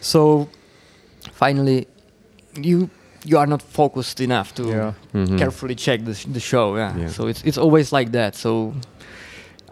So 0.00 0.48
finally, 1.32 1.86
you 2.56 2.88
you 3.24 3.38
are 3.38 3.46
not 3.46 3.62
focused 3.62 4.20
enough 4.20 4.52
to 4.54 4.62
Yeah. 4.62 4.92
Mhm. 5.14 5.38
carefully 5.38 5.74
check 5.74 6.04
the, 6.04 6.14
sh- 6.14 6.26
the 6.32 6.40
show. 6.40 6.76
Yeah. 6.76 6.96
Yeah. 6.98 7.08
So 7.10 7.26
it's 7.28 7.42
it's 7.44 7.58
always 7.58 7.92
like 7.92 8.10
that. 8.12 8.34
So 8.36 8.72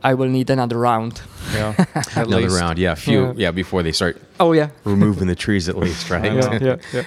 I 0.03 0.15
will 0.15 0.29
need 0.31 0.51
another 0.51 0.79
round. 0.79 1.21
Yeah, 1.55 1.75
another 2.17 2.41
least. 2.41 2.61
round. 2.61 2.79
Yeah, 2.79 2.93
a 2.93 2.97
few. 2.97 3.21
Yeah. 3.21 3.33
Yeah, 3.37 3.51
before 3.55 3.83
they 3.83 3.93
start 3.93 4.17
Oh 4.39 4.53
yeah. 4.55 4.69
removing 4.85 5.29
the 5.29 5.35
trees 5.37 5.69
at 5.69 5.77
least, 5.77 6.11
right? 6.15 6.33
Yeah, 6.33 6.59
yeah, 6.63 6.77
yeah. 6.93 7.03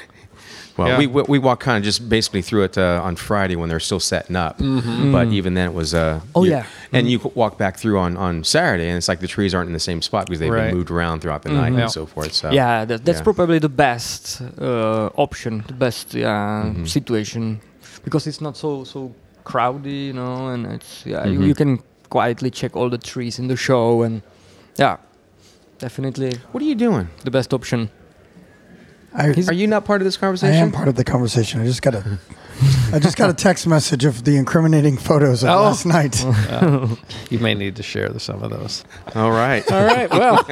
Well, 0.77 0.87
Yeah. 0.87 0.97
we, 0.97 1.07
we 1.07 1.21
we 1.33 1.39
walked 1.39 1.61
kind 1.61 1.77
of 1.77 1.83
just 1.83 2.09
basically 2.09 2.41
through 2.41 2.63
it 2.63 2.77
uh, 2.77 2.99
on 3.03 3.15
Friday 3.15 3.55
when 3.55 3.69
they're 3.69 3.79
still 3.79 3.99
setting 3.99 4.35
up, 4.35 4.57
but 4.57 5.27
even 5.27 5.53
then 5.53 5.69
it 5.69 5.73
was. 5.73 5.93
Uh, 5.93 6.19
Oh, 6.33 6.43
you- 6.43 6.51
yeah. 6.51 6.65
and 6.91 7.07
you 7.09 7.19
walk 7.35 7.57
back 7.59 7.77
through 7.77 7.99
on 7.99 8.17
on 8.17 8.43
Saturday, 8.43 8.87
and 8.89 8.97
it's 8.97 9.07
like 9.07 9.19
the 9.19 9.27
trees 9.27 9.53
aren't 9.53 9.67
in 9.67 9.73
the 9.73 9.79
same 9.91 10.01
spot 10.01 10.25
because 10.25 10.39
they've 10.39 10.51
Right. 10.51 10.67
been 10.69 10.77
moved 10.77 10.89
around 10.91 11.21
throughout 11.21 11.43
the 11.43 11.49
night 11.49 11.73
Yeah. 11.73 11.81
and 11.83 11.91
so 11.91 12.05
forth. 12.05 12.33
So 12.33 12.49
yeah, 12.51 12.85
that, 12.85 13.05
that's 13.05 13.19
yeah. 13.19 13.23
probably 13.23 13.59
the 13.59 13.69
best 13.69 14.41
uh, 14.59 15.09
option, 15.15 15.63
the 15.67 15.73
best 15.85 16.15
uh, 16.15 16.19
Mm-hmm. 16.19 16.85
situation, 16.85 17.59
because 18.03 18.25
it's 18.29 18.41
not 18.41 18.57
so 18.57 18.83
so 18.83 19.11
crowdy, 19.45 20.07
you 20.07 20.13
know, 20.13 20.47
and 20.53 20.65
it's 20.65 21.05
yeah, 21.05 21.25
you, 21.27 21.39
Mhm. 21.39 21.47
you 21.47 21.53
can 21.55 21.79
quietly 22.09 22.49
check 22.49 22.75
all 22.75 22.89
the 22.89 22.97
trees 22.97 23.37
in 23.39 23.47
the 23.47 23.55
show, 23.55 24.03
and 24.05 24.21
yeah, 24.79 24.97
definitely 25.79 26.31
What 26.51 26.63
are 26.63 26.67
you 26.67 26.75
doing? 26.75 27.07
the 27.25 27.31
best 27.31 27.53
option. 27.53 27.89
I, 29.15 29.34
Are 29.48 29.53
you 29.53 29.67
not 29.67 29.86
part 29.86 30.01
of 30.01 30.05
this 30.05 30.17
conversation? 30.17 30.55
I 30.55 30.58
am 30.58 30.72
part 30.72 30.88
of 30.88 30.96
the 30.96 31.03
conversation. 31.03 31.62
I 31.62 31.65
just 31.65 31.82
got 31.84 31.93
a, 31.93 32.17
I 32.91 33.00
just 33.00 33.15
got 33.15 33.29
a 33.29 33.34
text 33.34 33.67
message 33.67 34.05
of 34.05 34.24
the 34.24 34.38
incriminating 34.38 34.98
photos 34.98 35.43
of 35.43 35.50
Oh. 35.50 35.63
last 35.63 35.86
night. 35.86 36.24
Uh, 36.53 36.88
you 37.29 37.39
may 37.39 37.53
need 37.55 37.75
to 37.75 37.84
share 37.84 38.10
the, 38.10 38.20
some 38.20 38.41
of 38.43 38.50
those. 38.51 38.84
All 39.15 39.32
right. 39.32 39.70
All 39.72 39.84
right. 39.86 40.10
Well, 40.10 40.46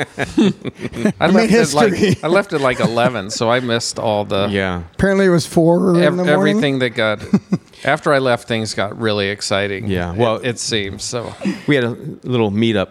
I 1.19 1.27
made 1.27 1.49
left 1.51 1.53
it 1.53 1.73
like 1.73 1.93
history. 1.93 2.23
I 2.23 2.27
left 2.27 2.53
it 2.53 2.59
like 2.59 2.79
eleven, 2.79 3.29
so 3.29 3.49
I 3.49 3.59
missed 3.59 3.99
all 3.99 4.25
the 4.25 4.47
Yeah. 4.49 4.83
Apparently, 4.93 5.25
it 5.25 5.29
was 5.29 5.45
four 5.45 5.89
in 5.95 6.01
the 6.01 6.11
morning. 6.11 6.27
everything 6.29 6.79
that 6.79 6.91
got. 6.91 7.21
after 7.83 8.13
I 8.13 8.19
left, 8.19 8.47
things 8.47 8.73
got 8.73 8.97
really 8.99 9.29
exciting. 9.29 9.87
Yeah, 9.87 10.11
It- 10.13 10.17
well- 10.17 10.37
it, 10.37 10.59
seems 10.59 11.03
so. 11.03 11.33
We 11.67 11.75
had 11.75 11.83
a 11.83 11.89
little 12.23 12.51
meetup 12.51 12.89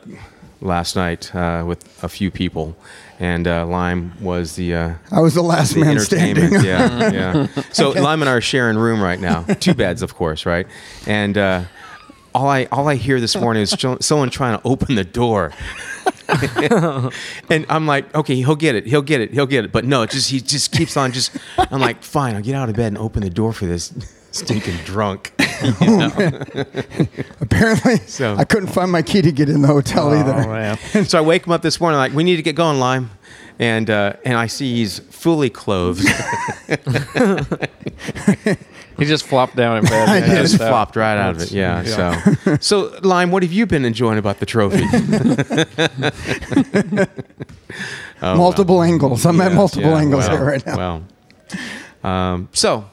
last 0.61 0.97
night 0.97 1.35
uh, 1.35 1.65
with 1.67 2.03
a 2.03 2.09
few 2.09 2.31
people, 2.31 2.77
and 3.19 3.47
uh, 3.47 3.67
Lime 3.67 4.13
was 4.21 4.57
the 4.57 4.75
uh, 4.75 4.95
I 5.11 5.21
was 5.21 5.35
the 5.35 5.43
last 5.43 5.75
the 5.75 5.81
man 5.81 5.99
standing. 6.01 6.45
entertainment. 6.45 6.65
yeah, 6.65 7.47
yeah. 7.55 7.63
So 7.73 7.91
Lime 7.91 8.23
and 8.23 8.29
I 8.29 8.33
are 8.35 8.41
sharing 8.41 8.77
room 8.77 9.03
right 9.03 9.21
now. 9.21 9.43
Two 9.43 9.75
beds, 9.75 10.03
of 10.03 10.15
course, 10.15 10.47
right? 10.47 10.67
And 11.07 11.37
uh, 11.37 11.65
all 12.35 12.49
I 12.49 12.67
all 12.67 12.89
I 12.89 12.97
hear 12.97 13.21
this 13.21 13.37
morning 13.37 13.63
is 13.63 13.75
someone 14.01 14.31
trying 14.31 14.59
to 14.59 14.67
open 14.67 14.95
the 14.95 15.05
door. 15.05 15.53
and 17.51 17.67
I'm 17.69 17.87
like, 17.87 18.15
okay, 18.15 18.37
he'll 18.37 18.55
get 18.57 18.75
it, 18.75 18.87
he'll 18.87 19.03
get 19.03 19.21
it, 19.21 19.33
he'll 19.33 19.47
get 19.47 19.65
it. 19.65 19.73
But 19.73 19.85
no, 19.85 20.03
it 20.03 20.11
just 20.11 20.31
he 20.31 20.41
just 20.41 20.73
keeps 20.73 20.97
on. 20.97 21.13
Just 21.13 21.37
I'm 21.59 21.81
like, 21.81 22.03
fine, 22.03 22.35
I'll 22.37 22.43
get 22.43 22.55
out 22.55 22.69
of 22.69 22.77
bed 22.77 22.89
and 22.89 22.99
open 22.99 23.23
the 23.23 23.31
door 23.31 23.53
for 23.53 23.67
this 23.67 23.93
stinking 24.31 24.77
drunk. 24.85 25.33
Apparently, 27.41 27.97
So- 28.07 28.37
I 28.37 28.45
couldn't 28.45 28.69
find 28.69 28.91
my 28.91 29.03
key 29.03 29.23
to 29.23 29.33
get 29.33 29.49
in 29.49 29.63
the 29.63 29.69
hotel 29.69 30.15
either. 30.15 30.35
Oh, 30.35 30.47
man. 30.49 30.79
so 31.07 31.19
I 31.19 31.21
wake 31.21 31.47
him 31.47 31.53
up 31.53 31.63
this 31.63 31.81
morning, 31.81 31.99
like, 31.99 32.13
we 32.13 32.25
need 32.25 32.37
to 32.37 32.43
get 32.43 32.57
going, 32.57 32.79
Lime. 32.79 33.11
And 33.59 33.91
uh, 33.91 34.15
and 34.25 34.39
I 34.39 34.47
see 34.47 34.77
he's 34.77 35.01
fully 35.01 35.51
clothed. 35.51 36.09
He 38.97 39.05
just 39.05 39.27
flopped 39.27 39.55
down 39.55 39.77
in 39.77 39.85
bed. 39.85 40.09
I 40.09 40.17
and 40.17 40.27
just 40.33 40.57
passed 40.57 40.69
flopped 40.71 40.97
right 40.97 41.19
out 41.19 41.37
of 41.37 41.43
it. 41.43 41.53
Yeah. 41.53 41.83
So, 41.85 42.57
so 42.61 42.99
Lime, 43.03 43.31
what 43.31 43.43
have 43.43 43.53
you 43.53 43.67
been 43.67 43.85
enjoying 43.85 44.17
about 44.17 44.41
the 44.41 44.47
trophy? 44.47 44.85
Oh, 48.23 48.37
multiple 48.37 48.83
angles. 48.83 49.25
I'm 49.25 49.41
at 49.41 49.53
multiple 49.53 49.91
yeah, 49.91 49.99
angles 49.99 50.29
well, 50.29 50.37
here 50.37 50.47
right 50.47 50.67
now. 50.67 51.03
Well, 52.05 52.11
um, 52.11 52.49
so, 52.53 52.85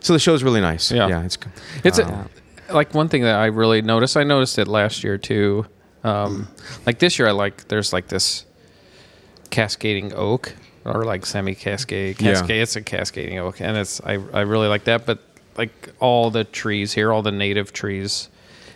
so 0.00 0.12
the 0.12 0.18
show's 0.18 0.42
really 0.42 0.60
nice. 0.60 0.90
Yeah. 0.90 1.08
yeah, 1.08 1.24
it's 1.24 1.36
good. 1.36 1.52
It's 1.84 1.98
uh, 1.98 2.26
a, 2.68 2.74
like 2.74 2.94
one 2.94 3.08
thing 3.08 3.22
that 3.22 3.36
I 3.36 3.46
really 3.46 3.82
noticed. 3.82 4.16
I 4.16 4.24
noticed 4.24 4.58
it 4.58 4.68
last 4.68 5.04
year 5.04 5.18
too. 5.18 5.66
Um, 6.02 6.48
like 6.86 6.98
this 6.98 7.18
year, 7.18 7.28
I 7.28 7.32
like 7.32 7.68
there's 7.68 7.92
like 7.92 8.08
this 8.08 8.46
cascading 9.50 10.12
oak 10.14 10.54
or 10.84 11.04
like 11.04 11.26
semi 11.26 11.54
cascade. 11.54 12.20
Yeah. 12.20 12.42
It's 12.48 12.76
a 12.76 12.82
cascading 12.82 13.38
oak, 13.38 13.60
and 13.60 13.76
it's 13.76 14.00
I 14.00 14.14
I 14.32 14.40
really 14.40 14.68
like 14.68 14.84
that. 14.84 15.06
But 15.06 15.18
like 15.56 15.92
all 16.00 16.30
the 16.30 16.44
trees 16.44 16.92
here, 16.92 17.12
all 17.12 17.22
the 17.22 17.32
native 17.32 17.72
trees, 17.72 18.28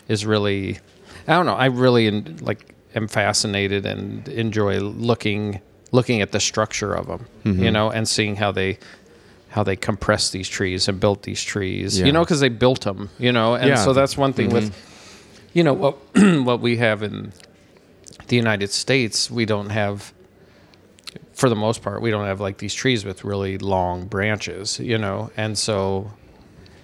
is 0.08 0.26
really 0.26 0.78
I 1.26 1.32
don't 1.32 1.46
know. 1.46 1.54
I 1.54 1.66
really 1.66 2.06
en- 2.06 2.38
like 2.42 2.74
am 2.94 3.08
fascinated 3.08 3.86
and 3.86 4.28
enjoy 4.28 4.80
looking 4.80 5.60
looking 5.92 6.20
at 6.20 6.32
the 6.32 6.40
structure 6.40 6.92
of 6.92 7.06
them. 7.06 7.26
Mm-hmm. 7.44 7.62
You 7.62 7.70
know, 7.70 7.90
and 7.90 8.06
seeing 8.06 8.36
how 8.36 8.52
they 8.52 8.78
how 9.54 9.62
they 9.62 9.76
compressed 9.76 10.32
these 10.32 10.48
trees 10.48 10.88
and 10.88 10.98
built 10.98 11.22
these 11.22 11.40
trees. 11.42 11.96
Yeah. 11.98 12.06
You 12.06 12.12
know, 12.12 12.24
because 12.24 12.40
they 12.40 12.48
built 12.48 12.80
them. 12.82 13.08
You 13.18 13.30
know, 13.30 13.54
and 13.54 13.68
Yeah. 13.68 13.74
Mm-hmm. 13.76 13.84
so 13.84 13.92
that's 13.92 14.16
one 14.16 14.32
thing 14.32 14.50
with 14.50 14.74
you 15.52 15.62
know 15.62 15.72
what 15.72 15.96
what 16.48 16.58
we 16.60 16.76
have 16.78 17.02
in 17.04 17.32
the 18.26 18.36
United 18.36 18.70
States. 18.70 19.30
We 19.30 19.44
don't 19.46 19.70
have. 19.70 20.12
For 21.34 21.48
the 21.48 21.56
most 21.56 21.82
part, 21.82 22.00
we 22.02 22.10
don't 22.10 22.26
have 22.26 22.40
like 22.40 22.58
these 22.58 22.74
trees 22.74 23.04
with 23.04 23.24
really 23.24 23.58
long 23.58 24.06
branches, 24.06 24.78
you 24.80 24.98
know, 24.98 25.30
and 25.36 25.56
so 25.58 26.10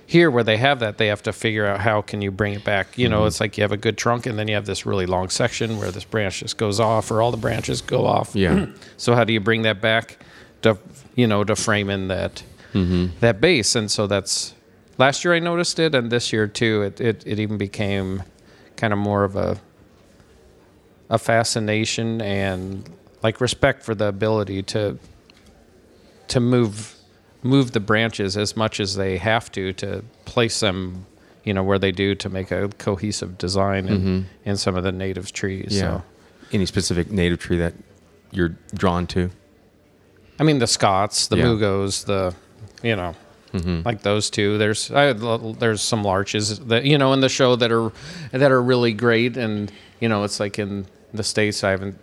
here 0.06 0.28
where 0.30 0.42
they 0.44 0.56
have 0.56 0.80
that 0.80 0.98
they 0.98 1.06
have 1.06 1.22
to 1.22 1.32
figure 1.32 1.64
out 1.66 1.78
how 1.80 2.02
can 2.02 2.20
you 2.20 2.32
bring 2.32 2.52
it 2.54 2.64
back 2.64 2.98
you 2.98 3.06
Mm-hmm. 3.06 3.12
know 3.14 3.26
it's 3.26 3.40
like 3.40 3.56
you 3.56 3.62
have 3.62 3.70
a 3.70 3.76
good 3.76 3.96
trunk 3.96 4.26
and 4.26 4.36
then 4.36 4.48
you 4.48 4.54
have 4.56 4.66
this 4.66 4.84
really 4.84 5.06
long 5.06 5.28
section 5.30 5.78
where 5.78 5.92
this 5.92 6.02
branch 6.04 6.40
just 6.40 6.56
goes 6.56 6.80
off 6.80 7.12
or 7.12 7.22
all 7.22 7.30
the 7.30 7.36
branches 7.36 7.80
go 7.80 8.04
off 8.06 8.34
Yeah. 8.34 8.66
so 8.96 9.14
how 9.14 9.22
do 9.22 9.32
you 9.32 9.38
bring 9.38 9.62
that 9.62 9.80
back 9.80 10.18
to 10.62 10.76
you 11.14 11.28
know 11.28 11.44
to 11.44 11.54
frame 11.54 11.88
in 11.90 12.08
that 12.08 12.42
Mm-hmm. 12.72 13.18
that 13.20 13.40
base 13.40 13.74
and 13.74 13.90
so 13.90 14.06
that's 14.06 14.54
last 14.98 15.24
year 15.24 15.34
i 15.34 15.38
noticed 15.38 15.78
it 15.78 15.94
and 15.94 16.10
this 16.12 16.32
year 16.32 16.46
too 16.46 16.82
it, 16.82 17.00
it, 17.00 17.22
it 17.26 17.38
even 17.40 17.58
became 17.58 18.22
kind 18.76 18.92
of 18.92 18.98
more 18.98 19.24
of 19.24 19.34
a 19.36 19.58
a 21.08 21.18
fascination 21.18 22.20
and 22.22 22.88
like 23.22 23.40
respect 23.40 23.82
for 23.82 23.94
the 23.94 24.06
ability 24.06 24.62
to 24.62 24.98
to 26.28 26.40
move 26.40 26.94
move 27.42 27.72
the 27.72 27.80
branches 27.80 28.36
as 28.36 28.56
much 28.56 28.78
as 28.80 28.94
they 28.96 29.16
have 29.18 29.50
to 29.52 29.72
to 29.72 30.04
place 30.24 30.60
them 30.60 31.06
you 31.44 31.52
know 31.54 31.62
where 31.64 31.78
they 31.78 31.90
do 31.90 32.14
to 32.14 32.28
make 32.28 32.50
a 32.50 32.68
cohesive 32.78 33.38
design 33.38 33.88
in, 33.88 34.26
in 34.44 34.56
some 34.56 34.76
of 34.76 34.84
the 34.84 34.92
native 34.92 35.32
trees 35.32 35.68
yeah. 35.72 35.80
so 35.98 36.02
Any 36.52 36.66
specific 36.66 37.10
native 37.10 37.38
tree 37.40 37.58
that 37.58 37.74
you're 38.30 38.54
drawn 38.74 39.06
to? 39.08 39.30
i 40.38 40.42
mean 40.44 40.58
the 40.58 40.66
scots 40.66 41.26
the 41.28 41.36
Yeah. 41.38 41.44
mugos 41.46 42.04
the 42.04 42.34
you 42.82 42.96
know 42.96 43.14
like 43.84 44.02
those 44.02 44.30
two 44.30 44.58
there's 44.58 44.90
I, 44.92 45.12
there's 45.12 45.82
some 45.82 46.04
larches 46.04 46.58
that 46.60 46.84
you 46.84 46.96
know 46.99 47.12
in 47.12 47.20
the 47.20 47.28
show 47.28 47.56
that 47.56 47.72
are 47.72 47.90
that 48.30 48.52
are 48.52 48.62
really 48.62 48.92
great 48.92 49.37
and 49.37 49.72
you 50.00 50.08
know 50.08 50.22
it's 50.22 50.38
like 50.38 50.56
in 50.58 50.87
the 51.12 51.25
states 51.25 51.64
i 51.64 51.70
haven't 51.70 51.96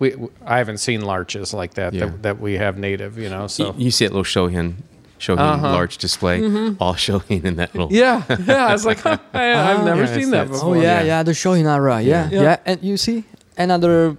we, 0.00 0.14
I 0.44 0.58
haven't 0.58 0.78
seen 0.78 1.00
larches 1.02 1.52
like 1.52 1.74
that, 1.74 1.92
Yeah. 1.92 2.06
that 2.06 2.22
that 2.22 2.40
we 2.40 2.54
have 2.58 2.78
native, 2.78 3.18
you 3.18 3.28
know. 3.28 3.48
So 3.48 3.74
You, 3.74 3.86
you 3.86 3.90
see 3.90 4.06
that 4.06 4.14
little 4.14 4.22
Shohin, 4.22 4.74
Shohin 5.18 5.38
Uh-huh. 5.40 5.72
large 5.72 5.98
display, 5.98 6.38
all 6.78 6.94
Shohin 6.94 7.44
in 7.44 7.56
that 7.56 7.74
little. 7.74 7.90
Yeah, 8.02 8.22
yeah. 8.46 8.66
I 8.66 8.72
was 8.72 8.86
like, 8.86 9.04
I, 9.06 9.18
I've 9.34 9.84
never 9.84 10.04
Yeah, 10.04 10.14
seen 10.14 10.30
that 10.30 10.46
before. 10.48 10.76
Oh 10.76 10.80
yeah, 10.80 11.00
Yeah. 11.00 11.02
yeah, 11.18 11.22
the 11.24 11.32
Shohinara, 11.32 12.04
yeah, 12.04 12.28
Yeah. 12.30 12.42
yeah, 12.42 12.56
And 12.64 12.80
you 12.80 12.96
see 12.96 13.24
another 13.56 14.16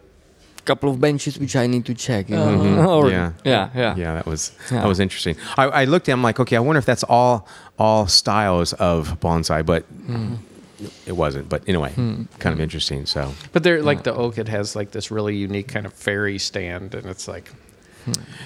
couple 0.70 0.90
of 0.94 0.98
benches 1.00 1.34
which 1.40 1.56
I 1.64 1.66
need 1.74 1.86
to 1.86 1.94
check. 1.94 2.30
You 2.30 2.36
know? 2.38 2.58
Mhm. 2.58 2.88
Or- 2.98 3.10
Yeah. 3.12 3.32
yeah, 3.44 3.70
yeah, 3.82 3.96
Yeah, 4.04 4.14
that 4.18 4.26
was 4.26 4.52
Yeah. 4.72 4.80
that 4.82 4.88
was 4.88 5.00
interesting. 5.00 5.36
I, 5.62 5.64
I 5.82 5.86
looked 5.92 6.08
at 6.10 6.14
him 6.14 6.24
like, 6.28 6.40
okay, 6.44 6.58
I 6.62 6.64
wonder 6.68 6.80
if 6.80 6.86
that's 6.86 7.06
all 7.18 7.36
all 7.78 8.08
styles 8.08 8.74
of 8.74 9.20
bonsai, 9.20 9.62
but 9.66 9.84
it 11.06 11.16
wasn't. 11.16 11.50
But 11.50 11.62
anyway, 11.68 11.92
kind 12.40 12.54
of 12.54 12.60
interesting. 12.62 13.06
So 13.06 13.22
But 13.54 13.64
they're 13.64 13.82
like 13.92 14.04
the 14.04 14.14
oak. 14.14 14.38
It 14.38 14.48
has 14.48 14.76
like 14.76 14.92
this 14.92 15.12
really 15.12 15.36
unique 15.36 15.68
kind 15.74 15.86
of 15.86 15.94
fairy 15.94 16.40
stand, 16.40 16.96
and 16.96 17.06
it's 17.06 17.28
like 17.28 17.52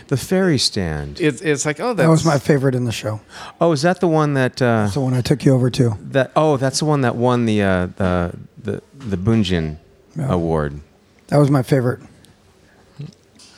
the 0.07 0.17
fairy 0.17 0.57
stand. 0.57 1.19
it's 1.21 1.41
it's 1.41 1.65
like 1.65 1.79
oh 1.79 1.93
that's 1.93 2.05
That 2.05 2.09
was 2.09 2.25
my 2.25 2.39
favorite 2.39 2.75
in 2.75 2.85
the 2.85 2.91
show. 2.91 3.19
oh, 3.61 3.71
is 3.73 3.81
that 3.81 3.99
the 3.99 4.07
one 4.07 4.33
that 4.33 4.61
uh, 4.61 4.65
That's 4.83 4.93
the 4.95 5.01
one 5.01 5.13
I 5.13 5.21
took 5.21 5.45
you 5.45 5.53
over 5.55 5.69
to. 5.71 5.85
that? 6.11 6.31
Oh, 6.35 6.57
that's 6.57 6.79
the 6.79 6.85
one 6.85 7.01
that 7.01 7.15
won 7.15 7.45
the 7.45 7.61
uh, 7.61 7.87
the 8.01 8.33
the 8.63 8.81
the 9.11 9.17
Bunjin 9.17 9.77
Yeah. 10.15 10.33
award. 10.33 10.71
That 11.27 11.37
was 11.39 11.49
my 11.49 11.63
favorite. 11.63 11.99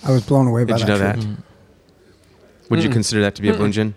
I 0.05 0.12
was 0.12 0.25
blown 0.25 0.47
away 0.47 0.63
by 0.63 0.74
that. 0.74 0.77
Did 0.79 0.88
you 0.88 0.93
know 0.93 0.97
that. 1.00 1.15
that? 1.17 1.21
tree. 1.21 1.35
Would 2.69 2.83
you 2.83 2.89
consider 2.89 3.21
that 3.21 3.35
to 3.35 3.41
be 3.41 3.50
a 3.50 3.53
Bunjin? 3.53 3.93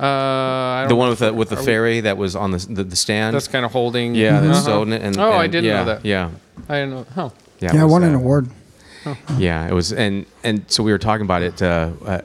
uh 0.00 0.04
I 0.04 0.80
don't 0.82 0.88
The 0.88 0.96
one 0.96 1.10
with 1.10 1.18
the 1.20 1.32
with 1.32 1.48
the 1.50 1.56
are 1.56 1.60
we- 1.60 1.64
fairy 1.66 2.00
that 2.00 2.16
was 2.16 2.34
on 2.34 2.50
the 2.50 2.58
the, 2.58 2.84
the 2.84 2.96
stand. 2.96 3.34
that's 3.34 3.48
kind 3.48 3.64
of 3.64 3.72
holding. 3.72 4.14
yeah, 4.14 4.40
that's 4.40 4.60
Uh-huh. 4.66 4.76
holding 4.76 4.94
it. 4.94 5.02
And, 5.02 5.16
oh, 5.18 5.30
I 5.32 5.44
and- 5.44 5.52
didn't 5.52 5.66
yeah, 5.66 5.76
know 5.78 5.84
that. 5.86 6.04
Yeah, 6.04 6.30
I 6.68 6.74
didn't 6.80 6.90
know. 6.90 7.06
Oh, 7.16 7.32
yeah. 7.60 7.68
it 7.68 7.74
Yeah, 7.74 7.80
I 7.80 7.84
was, 7.84 7.92
won 7.92 8.02
an 8.04 8.14
uh, 8.14 8.18
award. 8.18 8.48
Yeah, 9.38 9.66
it 9.68 9.72
was, 9.72 9.92
and 9.92 10.26
and 10.44 10.64
so 10.68 10.82
we 10.82 10.92
were 10.92 10.98
talking 10.98 11.24
about 11.24 11.42
it. 11.42 11.60
Uh, 11.62 11.90
uh, 12.06 12.20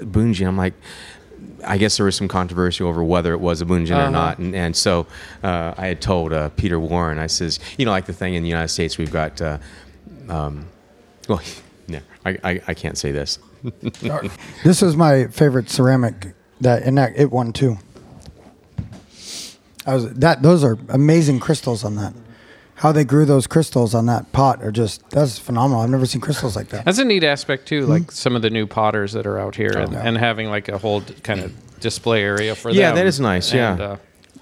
Bunjin, 0.00 0.46
I'm 0.46 0.56
like, 0.56 0.74
I 1.64 1.76
guess 1.78 1.96
there 1.96 2.06
was 2.06 2.16
some 2.16 2.28
controversy 2.28 2.82
over 2.84 3.02
whether 3.04 3.32
it 3.32 3.40
was 3.40 3.60
a 3.60 3.64
Bunjin 3.66 3.90
or 3.92 4.00
Uh-huh. 4.00 4.10
not, 4.10 4.38
and 4.38 4.54
and 4.54 4.74
so 4.76 5.06
uh, 5.42 5.74
I 5.76 5.86
had 5.86 6.00
told 6.00 6.32
uh, 6.32 6.48
Peter 6.50 6.78
Warren, 6.80 7.18
I 7.18 7.26
says, 7.28 7.60
you 7.78 7.84
know, 7.84 7.90
like 7.92 8.06
the 8.06 8.12
thing 8.12 8.34
in 8.34 8.42
the 8.42 8.48
United 8.48 8.68
States, 8.68 8.98
we've 8.98 9.12
got, 9.12 9.40
uh, 9.42 9.58
um, 10.28 10.66
well, 11.28 11.40
no, 11.88 12.00
I, 12.24 12.38
I 12.44 12.60
I 12.68 12.74
can't 12.74 12.96
say 12.98 13.12
this. 13.12 13.38
This 14.64 14.82
is 14.82 14.96
my 14.96 15.26
favorite 15.28 15.68
ceramic 15.70 16.34
that 16.60 16.82
and 16.84 16.96
that 16.98 17.12
it 17.16 17.30
won 17.30 17.52
too. 17.52 17.78
I 19.86 19.94
was 19.94 20.12
that 20.14 20.42
those 20.42 20.62
are 20.64 20.78
amazing 20.88 21.40
crystals 21.40 21.84
on 21.84 21.96
that. 21.96 22.14
How 22.76 22.92
they 22.92 23.02
grew 23.04 23.24
those 23.24 23.48
crystals 23.48 23.92
on 23.94 24.06
that 24.06 24.30
pot 24.32 24.62
are 24.62 24.70
just 24.70 25.08
that's 25.10 25.38
phenomenal. 25.38 25.82
I've 25.82 25.90
never 25.90 26.06
seen 26.06 26.20
crystals 26.20 26.54
like 26.54 26.68
that. 26.68 26.84
that's 26.84 26.98
a 26.98 27.04
neat 27.04 27.24
aspect 27.24 27.66
too. 27.66 27.84
Hmm. 27.84 27.90
Like 27.90 28.12
some 28.12 28.36
of 28.36 28.42
the 28.42 28.50
new 28.50 28.66
potters 28.66 29.12
that 29.12 29.26
are 29.26 29.38
out 29.38 29.56
here, 29.56 29.76
and, 29.76 29.92
yeah. 29.92 30.02
and 30.06 30.16
having 30.16 30.48
like 30.48 30.68
a 30.68 30.78
whole 30.78 31.02
kind 31.22 31.40
of 31.40 31.52
display 31.80 32.22
area 32.22 32.54
for 32.54 32.70
Yeah, 32.70 32.74
them. 32.74 32.96
Yeah, 32.96 33.02
that 33.02 33.06
is 33.06 33.18
nice, 33.20 33.52
yeah. 33.52 33.72
Uh, 33.72 33.96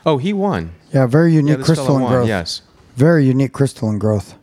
Oh, 0.05 0.19
he 0.19 0.33
won. 0.33 0.73
Yeah, 0.95 1.07
very 1.07 1.35
unique 1.35 1.57
this 1.59 1.67
crystal 1.67 1.97
and 1.97 2.07
growth. 2.07 2.29
Yes, 2.29 2.63
Very 2.95 3.27
unique 3.27 3.53
crystal 3.53 3.89
and 3.91 4.01
growth. 4.01 4.37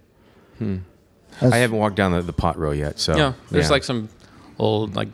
That's- 1.36 1.52
I 1.54 1.58
haven't 1.58 1.78
walked 1.78 1.96
down 1.96 2.12
the, 2.12 2.22
the 2.22 2.34
pot 2.34 2.58
row 2.58 2.72
yet, 2.72 3.00
so 3.00 3.16
yeah, 3.16 3.34
there's 3.52 3.66
yeah. 3.66 3.72
like 3.72 3.84
some 3.84 4.10
old 4.60 4.96
like 4.96 5.10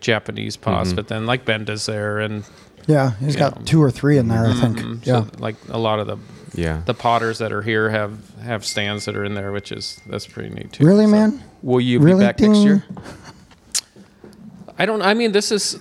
Japanese 0.00 0.56
Mm-hmm. 0.56 0.64
pots, 0.70 0.92
but 0.92 1.08
then 1.08 1.26
like 1.26 1.44
Benda's 1.44 1.86
there, 1.86 2.18
and 2.18 2.44
Yeah, 2.86 3.12
he's 3.20 3.36
got 3.36 3.56
Yeah. 3.58 3.62
two 3.64 3.82
or 3.82 3.90
three 3.90 4.16
in 4.18 4.28
there, 4.28 4.46
I 4.46 4.54
think. 4.54 5.06
Yeah. 5.06 5.24
so 5.24 5.26
like 5.38 5.56
a 5.68 5.78
lot 5.78 5.98
of 6.00 6.06
the 6.06 6.16
yeah. 6.54 6.82
the 6.86 6.94
potters 6.94 7.38
that 7.38 7.52
are 7.52 7.62
here 7.62 7.90
have 7.90 8.18
have 8.40 8.64
stands 8.64 9.04
that 9.04 9.14
are 9.16 9.24
in 9.24 9.34
there, 9.34 9.52
which 9.52 9.70
is 9.72 10.00
that's 10.06 10.26
pretty 10.26 10.48
neat 10.50 10.72
too. 10.72 10.86
really, 10.86 11.04
So- 11.04 11.10
man? 11.10 11.42
Will 11.62 11.80
you 11.80 12.00
Really? 12.00 12.20
be 12.20 12.24
back 12.26 12.40
next 12.40 12.58
year? 12.60 12.84
I 14.78 14.86
don't. 14.86 15.02
I 15.02 15.12
mean, 15.14 15.32
this 15.32 15.52
is. 15.52 15.78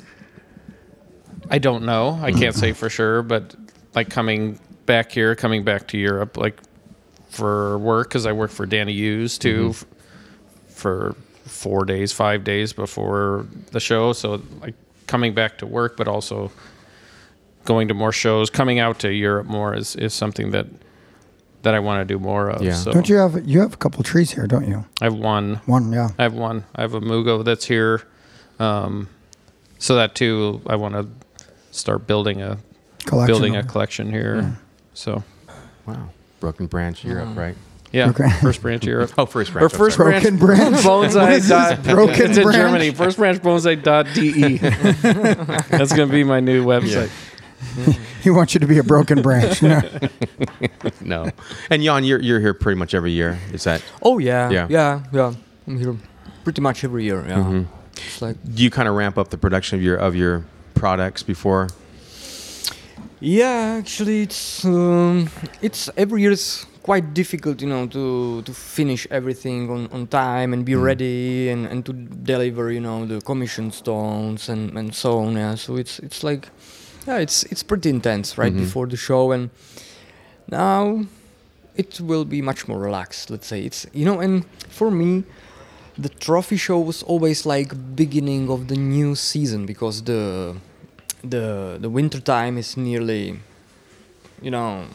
I 1.50 1.58
don't 1.58 1.84
know. 1.86 2.20
I 2.22 2.32
can't 2.32 2.54
say 2.56 2.74
for 2.82 2.90
sure, 2.90 3.24
but 3.24 3.56
like 3.96 4.10
coming 4.10 4.60
back 4.86 5.12
here, 5.12 5.36
coming 5.36 5.64
back 5.64 5.88
to 5.90 5.98
Europe, 5.98 6.36
like 6.38 6.60
for 7.30 7.78
work, 7.78 8.10
because 8.10 8.26
I 8.26 8.32
work 8.34 8.52
for 8.52 8.66
Danny 8.66 8.94
Use 8.94 9.38
too, 9.38 9.70
f- 9.72 9.86
for 10.68 11.16
four 11.46 11.86
days, 11.86 12.12
five 12.12 12.44
days 12.44 12.74
before 12.74 13.46
the 13.72 13.80
show. 13.80 14.14
So 14.14 14.42
like 14.62 14.76
coming 15.08 15.34
back 15.34 15.58
to 15.60 15.66
work, 15.66 15.96
but 15.98 16.08
also 16.08 16.52
going 17.66 17.88
to 17.88 17.94
more 17.94 18.12
shows, 18.12 18.50
coming 18.50 18.80
out 18.80 19.00
to 19.00 19.12
Europe 19.14 19.48
more 19.48 19.76
is 19.76 19.96
is 19.96 20.14
something 20.14 20.52
that 20.52 20.66
that 21.62 21.74
I 21.76 21.80
want 21.80 22.08
to 22.08 22.14
do 22.14 22.20
more 22.20 22.50
of. 22.50 22.62
Yeah. 22.62 22.74
So 22.74 22.92
Don't 22.92 23.10
you 23.10 23.18
have 23.18 23.48
you 23.48 23.60
have 23.60 23.74
a 23.74 23.78
couple 23.78 24.04
trees 24.04 24.32
here, 24.32 24.48
don't 24.48 24.68
you? 24.68 24.86
I 25.02 25.06
have 25.06 25.16
one. 25.16 25.56
One, 25.66 25.92
yeah. 25.92 26.10
I 26.18 26.24
have 26.24 26.34
one. 26.34 26.64
I 26.76 26.82
have 26.82 26.94
a 26.94 27.02
Mugo 27.02 27.44
that's 27.44 27.66
here. 27.66 28.02
Um, 28.60 29.10
so 29.78 29.96
that 29.96 30.16
too, 30.16 30.62
I 30.68 30.76
want 30.78 30.96
to 30.96 31.08
start 31.72 32.08
building 32.08 32.42
a 32.42 32.58
Collection 33.06 33.28
building 33.34 33.56
a 33.56 33.64
collection 33.64 34.10
here. 34.12 34.58
So 34.94 35.24
Wow. 35.86 36.10
Broken 36.40 36.68
Branch 36.68 37.04
Europe, 37.04 37.36
right? 37.36 37.56
yeah, 37.92 38.10
Okay. 38.10 38.30
First 38.42 38.62
Branch 38.62 38.86
Europe. 38.86 39.12
Oh, 39.18 39.26
First 39.26 39.52
Or 39.52 39.54
Branch. 39.54 39.74
I'm 39.74 39.80
first 39.80 39.98
sorry. 39.98 40.12
branch, 40.20 40.24
Broken 40.24 40.40
Branch? 40.40 40.76
bonsai 40.86 41.16
What 41.22 41.32
is 41.34 41.48
this? 41.48 41.50
dot, 41.50 41.84
Broken 41.84 42.30
it's 42.30 42.38
in 42.38 42.44
Branch? 42.44 42.56
Germany. 42.58 42.92
First 42.92 43.18
branch 43.18 43.42
Bonsai 43.42 43.82
dot 43.84 44.06
de. 44.14 44.58
That's 45.78 45.92
gonna 45.94 46.12
be 46.12 46.24
my 46.24 46.40
new 46.40 46.64
website. 46.66 47.10
He 48.24 48.30
wants 48.30 48.54
you 48.54 48.60
to 48.62 48.68
be 48.68 48.78
a 48.78 48.84
broken 48.84 49.22
branch. 49.22 49.62
Yeah. 49.62 49.82
no. 51.02 51.30
And 51.70 51.84
Jan, 51.84 52.04
you're 52.06 52.22
you're 52.22 52.40
here 52.40 52.54
pretty 52.54 52.78
much 52.80 52.94
every 52.94 53.12
year. 53.12 53.38
Is 53.54 53.64
that? 53.66 53.84
Oh 54.02 54.18
yeah, 54.18 54.50
Yeah. 54.50 54.68
yeah, 54.70 55.04
yeah, 55.12 55.34
I'm 55.68 55.78
here 55.78 55.96
pretty 56.44 56.62
much 56.62 56.84
every 56.84 57.04
year. 57.04 57.26
Yeah, 57.28 57.38
Mhm. 57.38 57.66
it's 57.98 58.22
like 58.22 58.38
Do 58.56 58.64
you 58.64 58.70
kind 58.70 58.88
of 58.88 58.96
ramp 58.96 59.18
up 59.18 59.30
the 59.30 59.38
production 59.38 59.78
of 59.78 59.84
your 59.84 59.98
of 59.98 60.16
your 60.16 60.46
products 60.74 61.22
before? 61.24 61.68
Yeah, 63.22 63.76
actually, 63.80 64.22
it's 64.24 64.64
um, 64.66 65.30
it's 65.62 65.90
every 65.98 66.22
year 66.22 66.32
it's 66.32 66.66
quite 66.84 67.14
difficult, 67.14 67.62
you 67.62 67.68
know, 67.68 67.88
to 67.88 68.42
to 68.44 68.54
finish 68.54 69.08
everything 69.12 69.70
on, 69.70 69.88
on 69.92 70.08
time 70.08 70.54
and 70.54 70.64
be 70.66 70.74
Mm. 70.74 70.84
ready 70.84 71.50
and, 71.50 71.66
and 71.68 71.86
to 71.86 71.94
deliver, 71.94 72.72
you 72.72 72.80
know, 72.80 73.06
the 73.06 73.20
commission 73.22 73.72
stones 73.72 74.50
and, 74.50 74.78
and 74.78 74.94
so 74.96 75.20
on. 75.20 75.36
Yeah, 75.36 75.56
so 75.56 75.76
it's 75.78 76.00
it's 76.00 76.24
like 76.24 76.50
yeah, 77.08 77.18
it's 77.20 77.44
it's 77.52 77.64
pretty 77.64 77.90
intense 77.90 78.38
right 78.38 78.54
Mhm. 78.54 78.60
before 78.60 78.88
the 78.88 78.98
show 78.98 79.32
and 79.32 79.50
now 80.52 81.06
it 81.76 82.00
will 82.02 82.26
be 82.26 82.42
much 82.42 82.68
more 82.68 82.80
relaxed. 82.80 83.30
Let's 83.30 83.48
say 83.48 83.64
it's 83.66 83.86
you 83.94 84.06
know, 84.06 84.20
and 84.20 84.46
for 84.70 84.92
me. 84.92 85.24
The 86.02 86.08
trophy 86.08 86.56
show 86.56 86.80
was 86.80 87.04
always 87.04 87.46
like 87.46 87.74
beginning 87.94 88.50
of 88.50 88.70
the 88.70 88.78
new 88.78 89.16
season 89.16 89.66
because 89.66 90.04
the 90.04 90.56
the 91.24 91.78
the 91.82 91.90
winter 91.90 92.20
time 92.20 92.58
is 92.58 92.78
nearly 92.78 93.40
you 94.42 94.52
know 94.52 94.86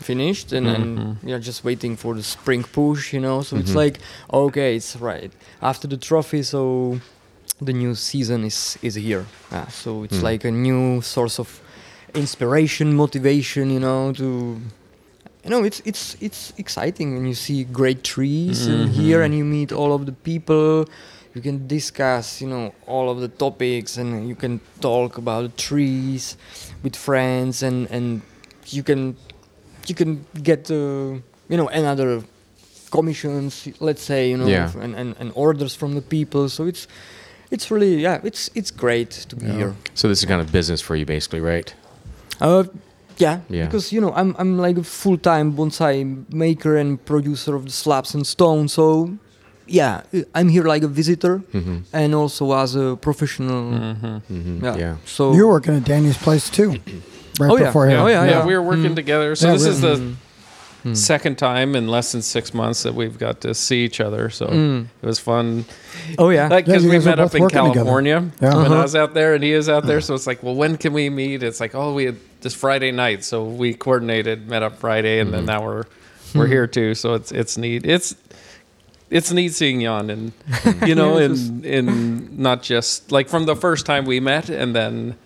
finished 0.00 0.52
and, 0.52 0.66
and 0.66 0.98
Mhm. 0.98 1.16
you're 1.28 1.38
just 1.38 1.62
waiting 1.64 1.96
for 1.96 2.14
the 2.14 2.22
spring 2.22 2.62
push 2.64 3.12
you 3.12 3.20
know 3.20 3.42
so 3.42 3.56
it's 3.58 3.72
Mhm. 3.72 3.76
like 3.84 3.98
okay 4.32 4.76
it's 4.76 4.96
right 4.96 5.32
after 5.60 5.86
the 5.88 5.96
trophy 5.96 6.42
so 6.42 6.98
the 7.60 7.72
new 7.72 7.94
season 7.94 8.44
is 8.44 8.78
is 8.82 8.94
here 8.94 9.24
Ah, 9.52 9.66
so 9.70 10.02
it's 10.04 10.18
Mm. 10.20 10.30
like 10.30 10.48
a 10.48 10.50
new 10.50 11.02
source 11.02 11.38
of 11.38 11.60
inspiration 12.14 12.94
motivation 12.94 13.70
you 13.70 13.78
know 13.80 14.12
to 14.12 14.60
you 15.44 15.50
know 15.50 15.62
it's 15.64 15.80
it's 15.84 16.16
it's 16.20 16.52
exciting 16.58 17.14
when 17.14 17.24
you 17.26 17.34
see 17.34 17.64
great 17.64 18.02
trees 18.02 18.66
and 18.66 18.88
here 19.00 19.22
and 19.22 19.34
you 19.34 19.44
meet 19.44 19.70
all 19.72 19.92
of 19.92 20.04
the 20.06 20.12
people 20.12 20.84
you 21.34 21.40
can 21.42 21.66
discuss 21.68 22.40
you 22.42 22.48
know 22.48 22.72
all 22.86 23.08
of 23.10 23.20
the 23.20 23.28
topics 23.28 23.96
and 23.98 24.28
you 24.28 24.34
can 24.34 24.60
talk 24.80 25.18
about 25.18 25.56
trees 25.56 26.36
with 26.82 26.96
friends 26.96 27.62
and 27.62 27.88
and 27.90 28.22
you 28.76 28.82
can 28.82 29.16
you 29.86 29.94
can 29.94 30.24
get 30.42 30.70
uh, 30.70 30.74
you 31.48 31.56
know 31.56 31.68
another 31.68 32.22
commissions 32.90 33.68
let's 33.80 34.02
say 34.02 34.30
you 34.30 34.36
know 34.36 34.46
Yeah. 34.48 34.70
and, 34.80 34.94
and, 34.96 35.14
and 35.20 35.32
orders 35.34 35.74
from 35.76 35.94
the 35.94 36.02
people 36.02 36.48
so 36.48 36.66
it's 36.66 36.86
it's 37.50 37.70
really 37.70 37.96
yeah 38.02 38.20
it's 38.24 38.50
it's 38.54 38.70
great 38.70 39.10
to 39.28 39.36
be 39.36 39.46
here 39.46 39.74
So 39.94 40.08
this 40.08 40.18
is 40.22 40.24
kind 40.28 40.40
of 40.40 40.50
business 40.52 40.80
for 40.80 40.96
you, 40.96 41.06
basically, 41.06 41.40
right? 41.40 41.74
uh, 42.40 42.64
yeah, 43.18 43.40
Yeah. 43.50 43.66
because 43.66 43.92
you 43.92 44.00
know 44.00 44.12
I'm 44.14 44.34
I'm 44.38 44.58
like 44.58 44.78
a 44.80 44.82
full-time 44.84 45.52
bonsai 45.52 46.04
maker 46.32 46.76
and 46.76 46.98
producer 47.04 47.54
of 47.56 47.64
the 47.64 47.70
slabs 47.72 48.14
and 48.14 48.26
stone. 48.26 48.68
So 48.68 49.10
yeah, 49.70 50.02
I'm 50.34 50.48
here 50.48 50.64
like 50.64 50.82
a 50.84 50.88
visitor 50.88 51.38
Mm-hmm. 51.52 51.78
and 51.92 52.14
also 52.14 52.52
as 52.52 52.74
a 52.74 52.96
professional. 53.00 53.70
hmm 53.72 54.06
Mm-hmm. 54.30 54.64
Yeah. 54.64 54.76
Yeah. 54.76 54.96
So 55.06 55.32
You 55.32 55.46
were 55.46 55.52
working 55.52 55.76
at 55.76 55.84
Danny's 55.84 56.18
place 56.18 56.50
too, 56.50 56.70
right 57.40 57.50
Oh, 57.50 57.56
yeah. 57.56 57.66
before 57.66 57.86
him. 57.88 58.00
Oh, 58.00 58.06
yeah, 58.08 58.24
yeah, 58.28 58.46
we 58.46 58.54
were 58.54 58.62
working 58.62 58.92
Mm. 58.92 58.96
together. 58.96 59.34
So 59.36 59.46
Yeah, 59.46 59.52
this 59.54 59.66
is 59.66 59.80
the 59.80 59.96
Mm. 59.96 60.14
Mm. 60.84 60.96
second 60.96 61.36
time 61.36 61.76
in 61.76 61.88
less 61.88 62.12
than 62.12 62.22
six 62.22 62.54
months 62.54 62.82
that 62.84 62.94
we've 62.94 63.18
got 63.18 63.40
to 63.42 63.54
see 63.54 63.84
each 63.84 64.00
other. 64.00 64.30
So 64.30 64.46
Mm. 64.46 64.86
it 65.02 65.06
was 65.06 65.18
fun. 65.20 65.64
Oh 66.18 66.30
yeah. 66.30 66.48
Like 66.48 66.64
because 66.66 66.84
you 66.84 66.90
we 66.90 66.98
met 66.98 67.20
up 67.20 67.34
in. 67.34 67.48
California 67.48 68.18
Yeah. 68.40 68.54
when 68.56 68.64
I 68.72 68.76
Uh-huh. 68.76 68.82
was 68.82 68.94
out 68.96 69.12
there 69.14 69.34
and 69.34 69.44
he 69.44 69.52
is 69.52 69.68
out 69.68 69.84
there. 69.86 70.00
So 70.00 70.14
it's 70.14 70.26
like, 70.26 70.42
well, 70.42 70.54
when 70.56 70.76
can 70.78 70.92
we 70.94 71.10
meet? 71.10 71.42
It's 71.42 71.60
like, 71.60 71.74
oh, 71.74 71.92
we 71.94 72.04
had 72.06 72.16
this 72.40 72.54
Friday 72.54 72.92
night, 72.92 73.22
so 73.24 73.44
we 73.44 73.74
coordinated, 73.74 74.48
met 74.48 74.62
up 74.62 74.78
Friday, 74.80 75.20
and 75.20 75.28
Mm-hmm. 75.28 75.46
then 75.46 75.54
now 75.54 75.62
we're 75.66 75.84
we're 76.34 76.46
Hmm. 76.46 76.52
here 76.56 76.66
too. 76.66 76.94
So 76.94 77.14
it's 77.14 77.30
it's 77.32 77.58
neat. 77.58 77.84
It's 77.84 78.14
it's 79.10 79.32
neat 79.32 79.52
seeing 79.52 79.80
Jan 79.80 80.08
and 80.08 80.32
you 80.86 80.94
know, 80.94 81.18
Yeah, 81.18 81.26
in 81.26 81.64
in 81.64 82.42
not 82.42 82.62
just 82.62 83.12
like 83.12 83.28
from 83.28 83.44
the 83.44 83.56
first 83.56 83.84
time 83.86 84.04
we 84.04 84.20
met, 84.20 84.48
and 84.48 84.74
then 84.74 85.16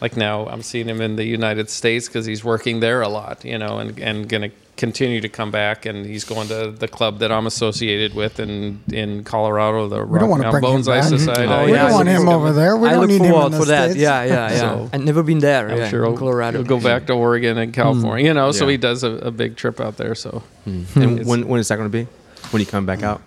like 0.00 0.16
now 0.16 0.46
I'm 0.46 0.62
seeing 0.62 0.88
him 0.88 1.00
in 1.00 1.16
the 1.16 1.24
United 1.24 1.70
States 1.70 2.08
because 2.08 2.26
he's 2.26 2.44
working 2.44 2.80
there 2.80 3.02
a 3.02 3.08
lot, 3.08 3.44
you 3.44 3.58
know, 3.58 3.78
and 3.78 3.98
and 3.98 4.28
gonna 4.28 4.50
continue 4.76 5.20
to 5.20 5.28
come 5.28 5.50
back, 5.50 5.84
and 5.84 6.06
he's 6.06 6.24
going 6.24 6.48
to 6.48 6.70
the 6.70 6.88
club 6.88 7.18
that 7.18 7.30
I'm 7.30 7.46
associated 7.46 8.14
with 8.14 8.40
in 8.40 8.82
in 8.90 9.24
Colorado, 9.24 9.88
the 9.88 10.04
We 10.04 10.18
don't 10.18 10.30
wanna 10.30 10.44
Mountain 10.44 10.60
bring 10.62 10.74
him 10.74 10.80
Bonsai. 10.80 11.00
Mm-hmm. 11.00 11.16
Society. 11.18 11.52
Oh, 11.52 11.64
we 11.66 11.72
yeah, 11.72 11.82
don't 11.82 11.92
want 11.92 12.08
him 12.08 12.28
over 12.28 12.52
there. 12.52 12.76
We 12.76 12.88
I 12.88 12.92
don't 12.92 13.00
look 13.02 13.10
need 13.10 13.20
him 13.20 13.26
in 13.26 13.32
forward 13.32 13.52
the 13.52 13.58
for 13.58 13.64
that. 13.66 13.90
States. 13.90 14.02
Yeah, 14.02 14.24
yeah, 14.24 14.50
yeah. 14.50 14.58
So- 14.58 14.90
I've 14.92 15.04
never 15.04 15.22
been 15.22 15.38
there. 15.38 15.70
I'm 15.70 15.76
yeah, 15.76 15.88
sure 15.88 16.04
in 16.04 16.10
he'll, 16.10 16.18
Colorado. 16.18 16.58
he'll 16.58 16.66
go 16.66 16.80
back 16.80 17.06
to 17.06 17.12
Oregon 17.12 17.58
and 17.58 17.70
mm. 17.70 17.74
California, 17.74 18.26
you 18.26 18.34
know. 18.34 18.50
So 18.52 18.66
he 18.66 18.78
does 18.78 19.04
a, 19.04 19.12
a 19.12 19.30
big 19.30 19.56
trip 19.56 19.80
out 19.80 19.98
there. 19.98 20.14
So 20.14 20.42
mm. 20.66 20.96
And 20.96 21.20
hmm. 21.20 21.28
when 21.28 21.46
when 21.46 21.60
is 21.60 21.68
that 21.68 21.76
going 21.76 21.90
to 21.90 21.98
be? 22.04 22.08
When 22.50 22.60
you 22.60 22.66
come 22.66 22.86
back 22.86 23.02
out? 23.02 23.20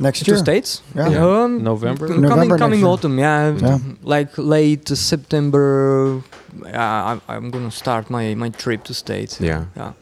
Next 0.00 0.26
year. 0.26 0.36
to 0.36 0.40
states. 0.40 0.82
Yeah. 0.94 1.24
Um, 1.24 1.62
November. 1.62 2.06
coming 2.08 2.22
November 2.22 2.46
next 2.56 2.60
coming 2.60 2.84
autumn. 2.84 3.18
Yeah, 3.18 3.56
Yeah. 3.56 3.78
like 4.02 4.36
late 4.38 4.88
September. 4.88 6.22
Yeah, 6.64 7.04
I'm, 7.12 7.20
I'm 7.28 7.50
gonna 7.50 7.70
start 7.70 8.10
my 8.10 8.34
my 8.34 8.48
trip 8.50 8.84
to 8.84 8.94
states. 8.94 9.40
Yeah. 9.40 9.64
Yeah. 9.76 9.92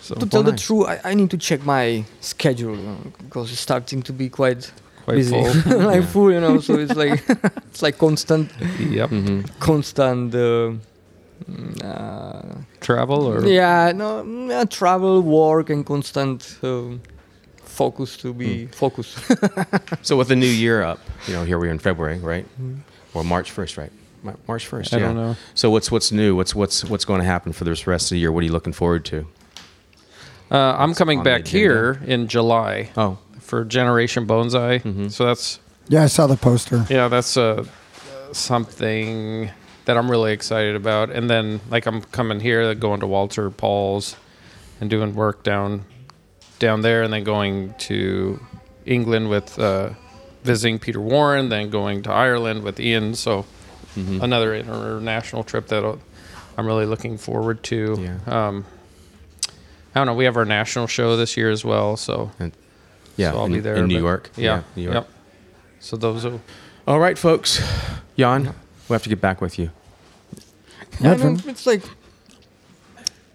So 0.00 0.14
To 0.14 0.26
tell 0.26 0.42
the 0.42 0.56
truth, 0.56 0.86
I, 0.88 1.10
I 1.10 1.14
need 1.14 1.30
to 1.30 1.36
check 1.38 1.64
my 1.64 2.04
schedule 2.20 2.76
because 3.18 3.52
it's 3.52 3.60
starting 3.60 4.02
to 4.02 4.12
be 4.12 4.28
quite, 4.28 4.72
quite 5.04 5.16
busy, 5.16 5.34
full. 5.42 5.78
like 5.90 6.00
Yeah. 6.02 6.06
full, 6.12 6.32
you 6.32 6.40
know. 6.40 6.60
So 6.60 6.74
it's 6.78 6.94
like 6.96 7.22
it's 7.70 7.82
like 7.82 7.98
constant, 7.98 8.50
yep. 8.78 9.10
Mm-hmm. 9.10 9.40
constant. 9.60 10.34
Uh, 10.34 10.72
mm, 11.50 11.84
uh, 11.84 12.54
Travel 12.80 13.26
or 13.26 13.46
yeah, 13.46 13.92
no, 13.94 14.24
yeah, 14.48 14.64
travel, 14.64 15.20
work, 15.22 15.70
and 15.70 15.84
constant 15.84 16.58
um, 16.62 17.00
focus 17.80 18.16
to 18.18 18.32
be 18.34 18.66
Hmm. 18.66 18.72
focused. 18.72 19.16
So 20.08 20.16
with 20.18 20.28
the 20.28 20.36
new 20.36 20.54
year 20.64 20.82
up, 20.90 20.98
you 21.26 21.32
know, 21.34 21.44
here 21.44 21.58
we 21.58 21.66
are 21.68 21.70
in 21.72 21.78
February, 21.78 22.18
right? 22.32 22.46
Mm. 22.60 22.80
Or 23.14 23.22
March 23.24 23.50
first, 23.50 23.76
right? 23.76 23.92
March 24.48 24.66
first. 24.66 24.92
I 24.92 24.98
yeah. 24.98 25.06
don't 25.06 25.16
know. 25.16 25.36
So 25.54 25.70
what's 25.70 25.90
what's 25.90 26.10
new? 26.12 26.30
What's 26.36 26.54
what's 26.54 26.84
what's 26.90 27.06
going 27.06 27.20
to 27.24 27.26
happen 27.34 27.52
for 27.52 27.64
this 27.64 27.86
rest 27.86 28.04
of 28.06 28.16
the 28.16 28.20
year? 28.22 28.30
What 28.32 28.40
are 28.42 28.46
you 28.46 28.52
looking 28.58 28.74
forward 28.74 29.04
to? 29.12 29.18
Uh, 30.50 30.74
I'm 30.82 30.94
coming 30.94 31.22
back 31.22 31.46
here 31.46 32.00
in 32.06 32.26
July 32.28 32.90
Oh, 32.96 33.16
for 33.40 33.64
Generation 33.64 34.26
Bonsai. 34.26 34.82
Mhm. 34.82 35.10
So 35.10 35.24
that's 35.24 35.58
Yeah, 35.88 36.04
I 36.04 36.08
saw 36.08 36.26
the 36.26 36.36
poster. 36.36 36.84
yeah, 36.90 37.08
that's 37.08 37.36
uh, 37.36 37.64
something 38.32 39.50
that 39.86 39.96
I'm 39.96 40.10
really 40.10 40.32
excited 40.32 40.74
about. 40.76 41.10
And 41.16 41.28
then 41.30 41.60
like 41.70 41.86
I'm 41.86 42.00
coming 42.12 42.40
here, 42.40 42.74
going 42.74 43.00
to 43.00 43.06
Walter 43.06 43.50
Pall's 43.50 44.16
and 44.80 44.90
doing 44.90 45.14
work 45.14 45.42
down 45.42 45.84
down 46.60 46.82
there, 46.82 47.02
and 47.02 47.12
then 47.12 47.24
going 47.24 47.74
to 47.78 48.38
England 48.86 49.28
with 49.28 49.58
uh, 49.58 49.90
visiting 50.44 50.78
Peter 50.78 51.00
Warren, 51.00 51.48
then 51.48 51.70
going 51.70 52.02
to 52.02 52.12
Ireland 52.12 52.62
with 52.62 52.78
Ian. 52.78 53.14
So 53.14 53.44
Mhm. 53.96 54.22
another 54.22 54.54
international 54.54 55.42
trip 55.42 55.66
that 55.66 55.82
I'm 56.56 56.66
really 56.66 56.86
looking 56.86 57.18
forward 57.18 57.64
to. 57.64 57.98
Yeah. 58.00 58.46
Um, 58.48 58.64
I 59.92 59.98
don't 59.98 60.06
know. 60.06 60.14
We 60.14 60.26
have 60.26 60.36
our 60.36 60.44
national 60.44 60.86
show 60.86 61.16
this 61.16 61.36
year 61.36 61.50
as 61.50 61.64
well, 61.64 61.96
so 61.96 62.30
yeah. 63.16 63.32
so 63.32 63.38
I'll 63.38 63.46
in, 63.46 63.52
be 63.54 63.58
there 63.60 63.74
in 63.74 63.86
New 63.88 63.96
but- 63.96 64.00
York. 64.06 64.30
Yeah, 64.36 64.62
New 64.76 64.82
York. 64.84 64.94
Yep. 64.94 65.08
So 65.80 65.96
those 65.96 66.24
are 66.24 66.38
All 66.86 67.00
right, 67.00 67.18
folks. 67.18 67.60
Jan, 68.16 68.44
we'll 68.88 68.94
have 68.94 69.02
to 69.02 69.08
get 69.08 69.20
back 69.20 69.40
with 69.40 69.58
you. 69.58 69.70
Yeah, 71.00 71.12
Nothing. 71.14 71.34
no, 71.44 71.50
it's 71.50 71.66
like 71.66 71.82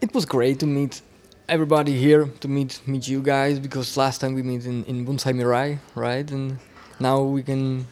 it 0.01 0.13
was 0.13 0.25
great 0.25 0.59
to 0.59 0.65
meet 0.65 1.01
everybody 1.47 1.93
here, 1.97 2.25
to 2.39 2.47
meet 2.47 2.81
meet 2.85 3.07
you 3.07 3.21
guys 3.21 3.59
because 3.59 3.97
last 3.97 4.21
time 4.21 4.33
we 4.33 4.41
met 4.43 4.65
in 4.65 4.83
in 4.85 5.05
Bonsai 5.05 5.33
Mirai, 5.33 5.79
right? 5.95 6.29
And 6.31 6.59
now 6.99 7.21
we 7.21 7.43
can 7.43 7.87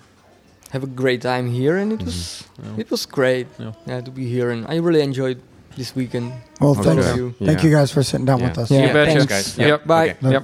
have 0.71 0.83
a 0.83 0.87
great 0.87 1.21
time 1.21 1.47
here, 1.49 1.77
and 1.77 1.93
it 1.93 1.99
mm-hmm. 1.99 2.05
was 2.05 2.43
Yeah. 2.57 2.81
it 2.83 2.91
was 2.91 3.05
great, 3.05 3.47
Yeah. 3.59 3.73
yeah, 3.85 4.01
to 4.01 4.11
be 4.11 4.25
here, 4.25 4.49
and 4.49 4.65
I 4.67 4.77
really 4.77 5.01
enjoyed 5.01 5.39
this 5.77 5.95
weekend. 5.95 6.33
Well, 6.59 6.75
thank 6.75 7.01
Thank 7.01 7.17
you. 7.17 7.33
you. 7.39 7.45
Thank 7.45 7.63
you 7.63 7.71
guys 7.71 7.91
for 7.91 8.03
sitting 8.03 8.25
down 8.25 8.39
Yeah. 8.39 8.49
with 8.49 8.57
us. 8.57 8.71
Yeah. 8.71 8.87
You 8.87 8.93
betcha. 8.93 9.11
thanks. 9.11 9.33
guys. 9.33 9.57
Yep. 9.57 9.67
Yep. 9.67 9.87
Bye. 9.87 10.09
Okay. 10.09 10.31
Yep. 10.31 10.43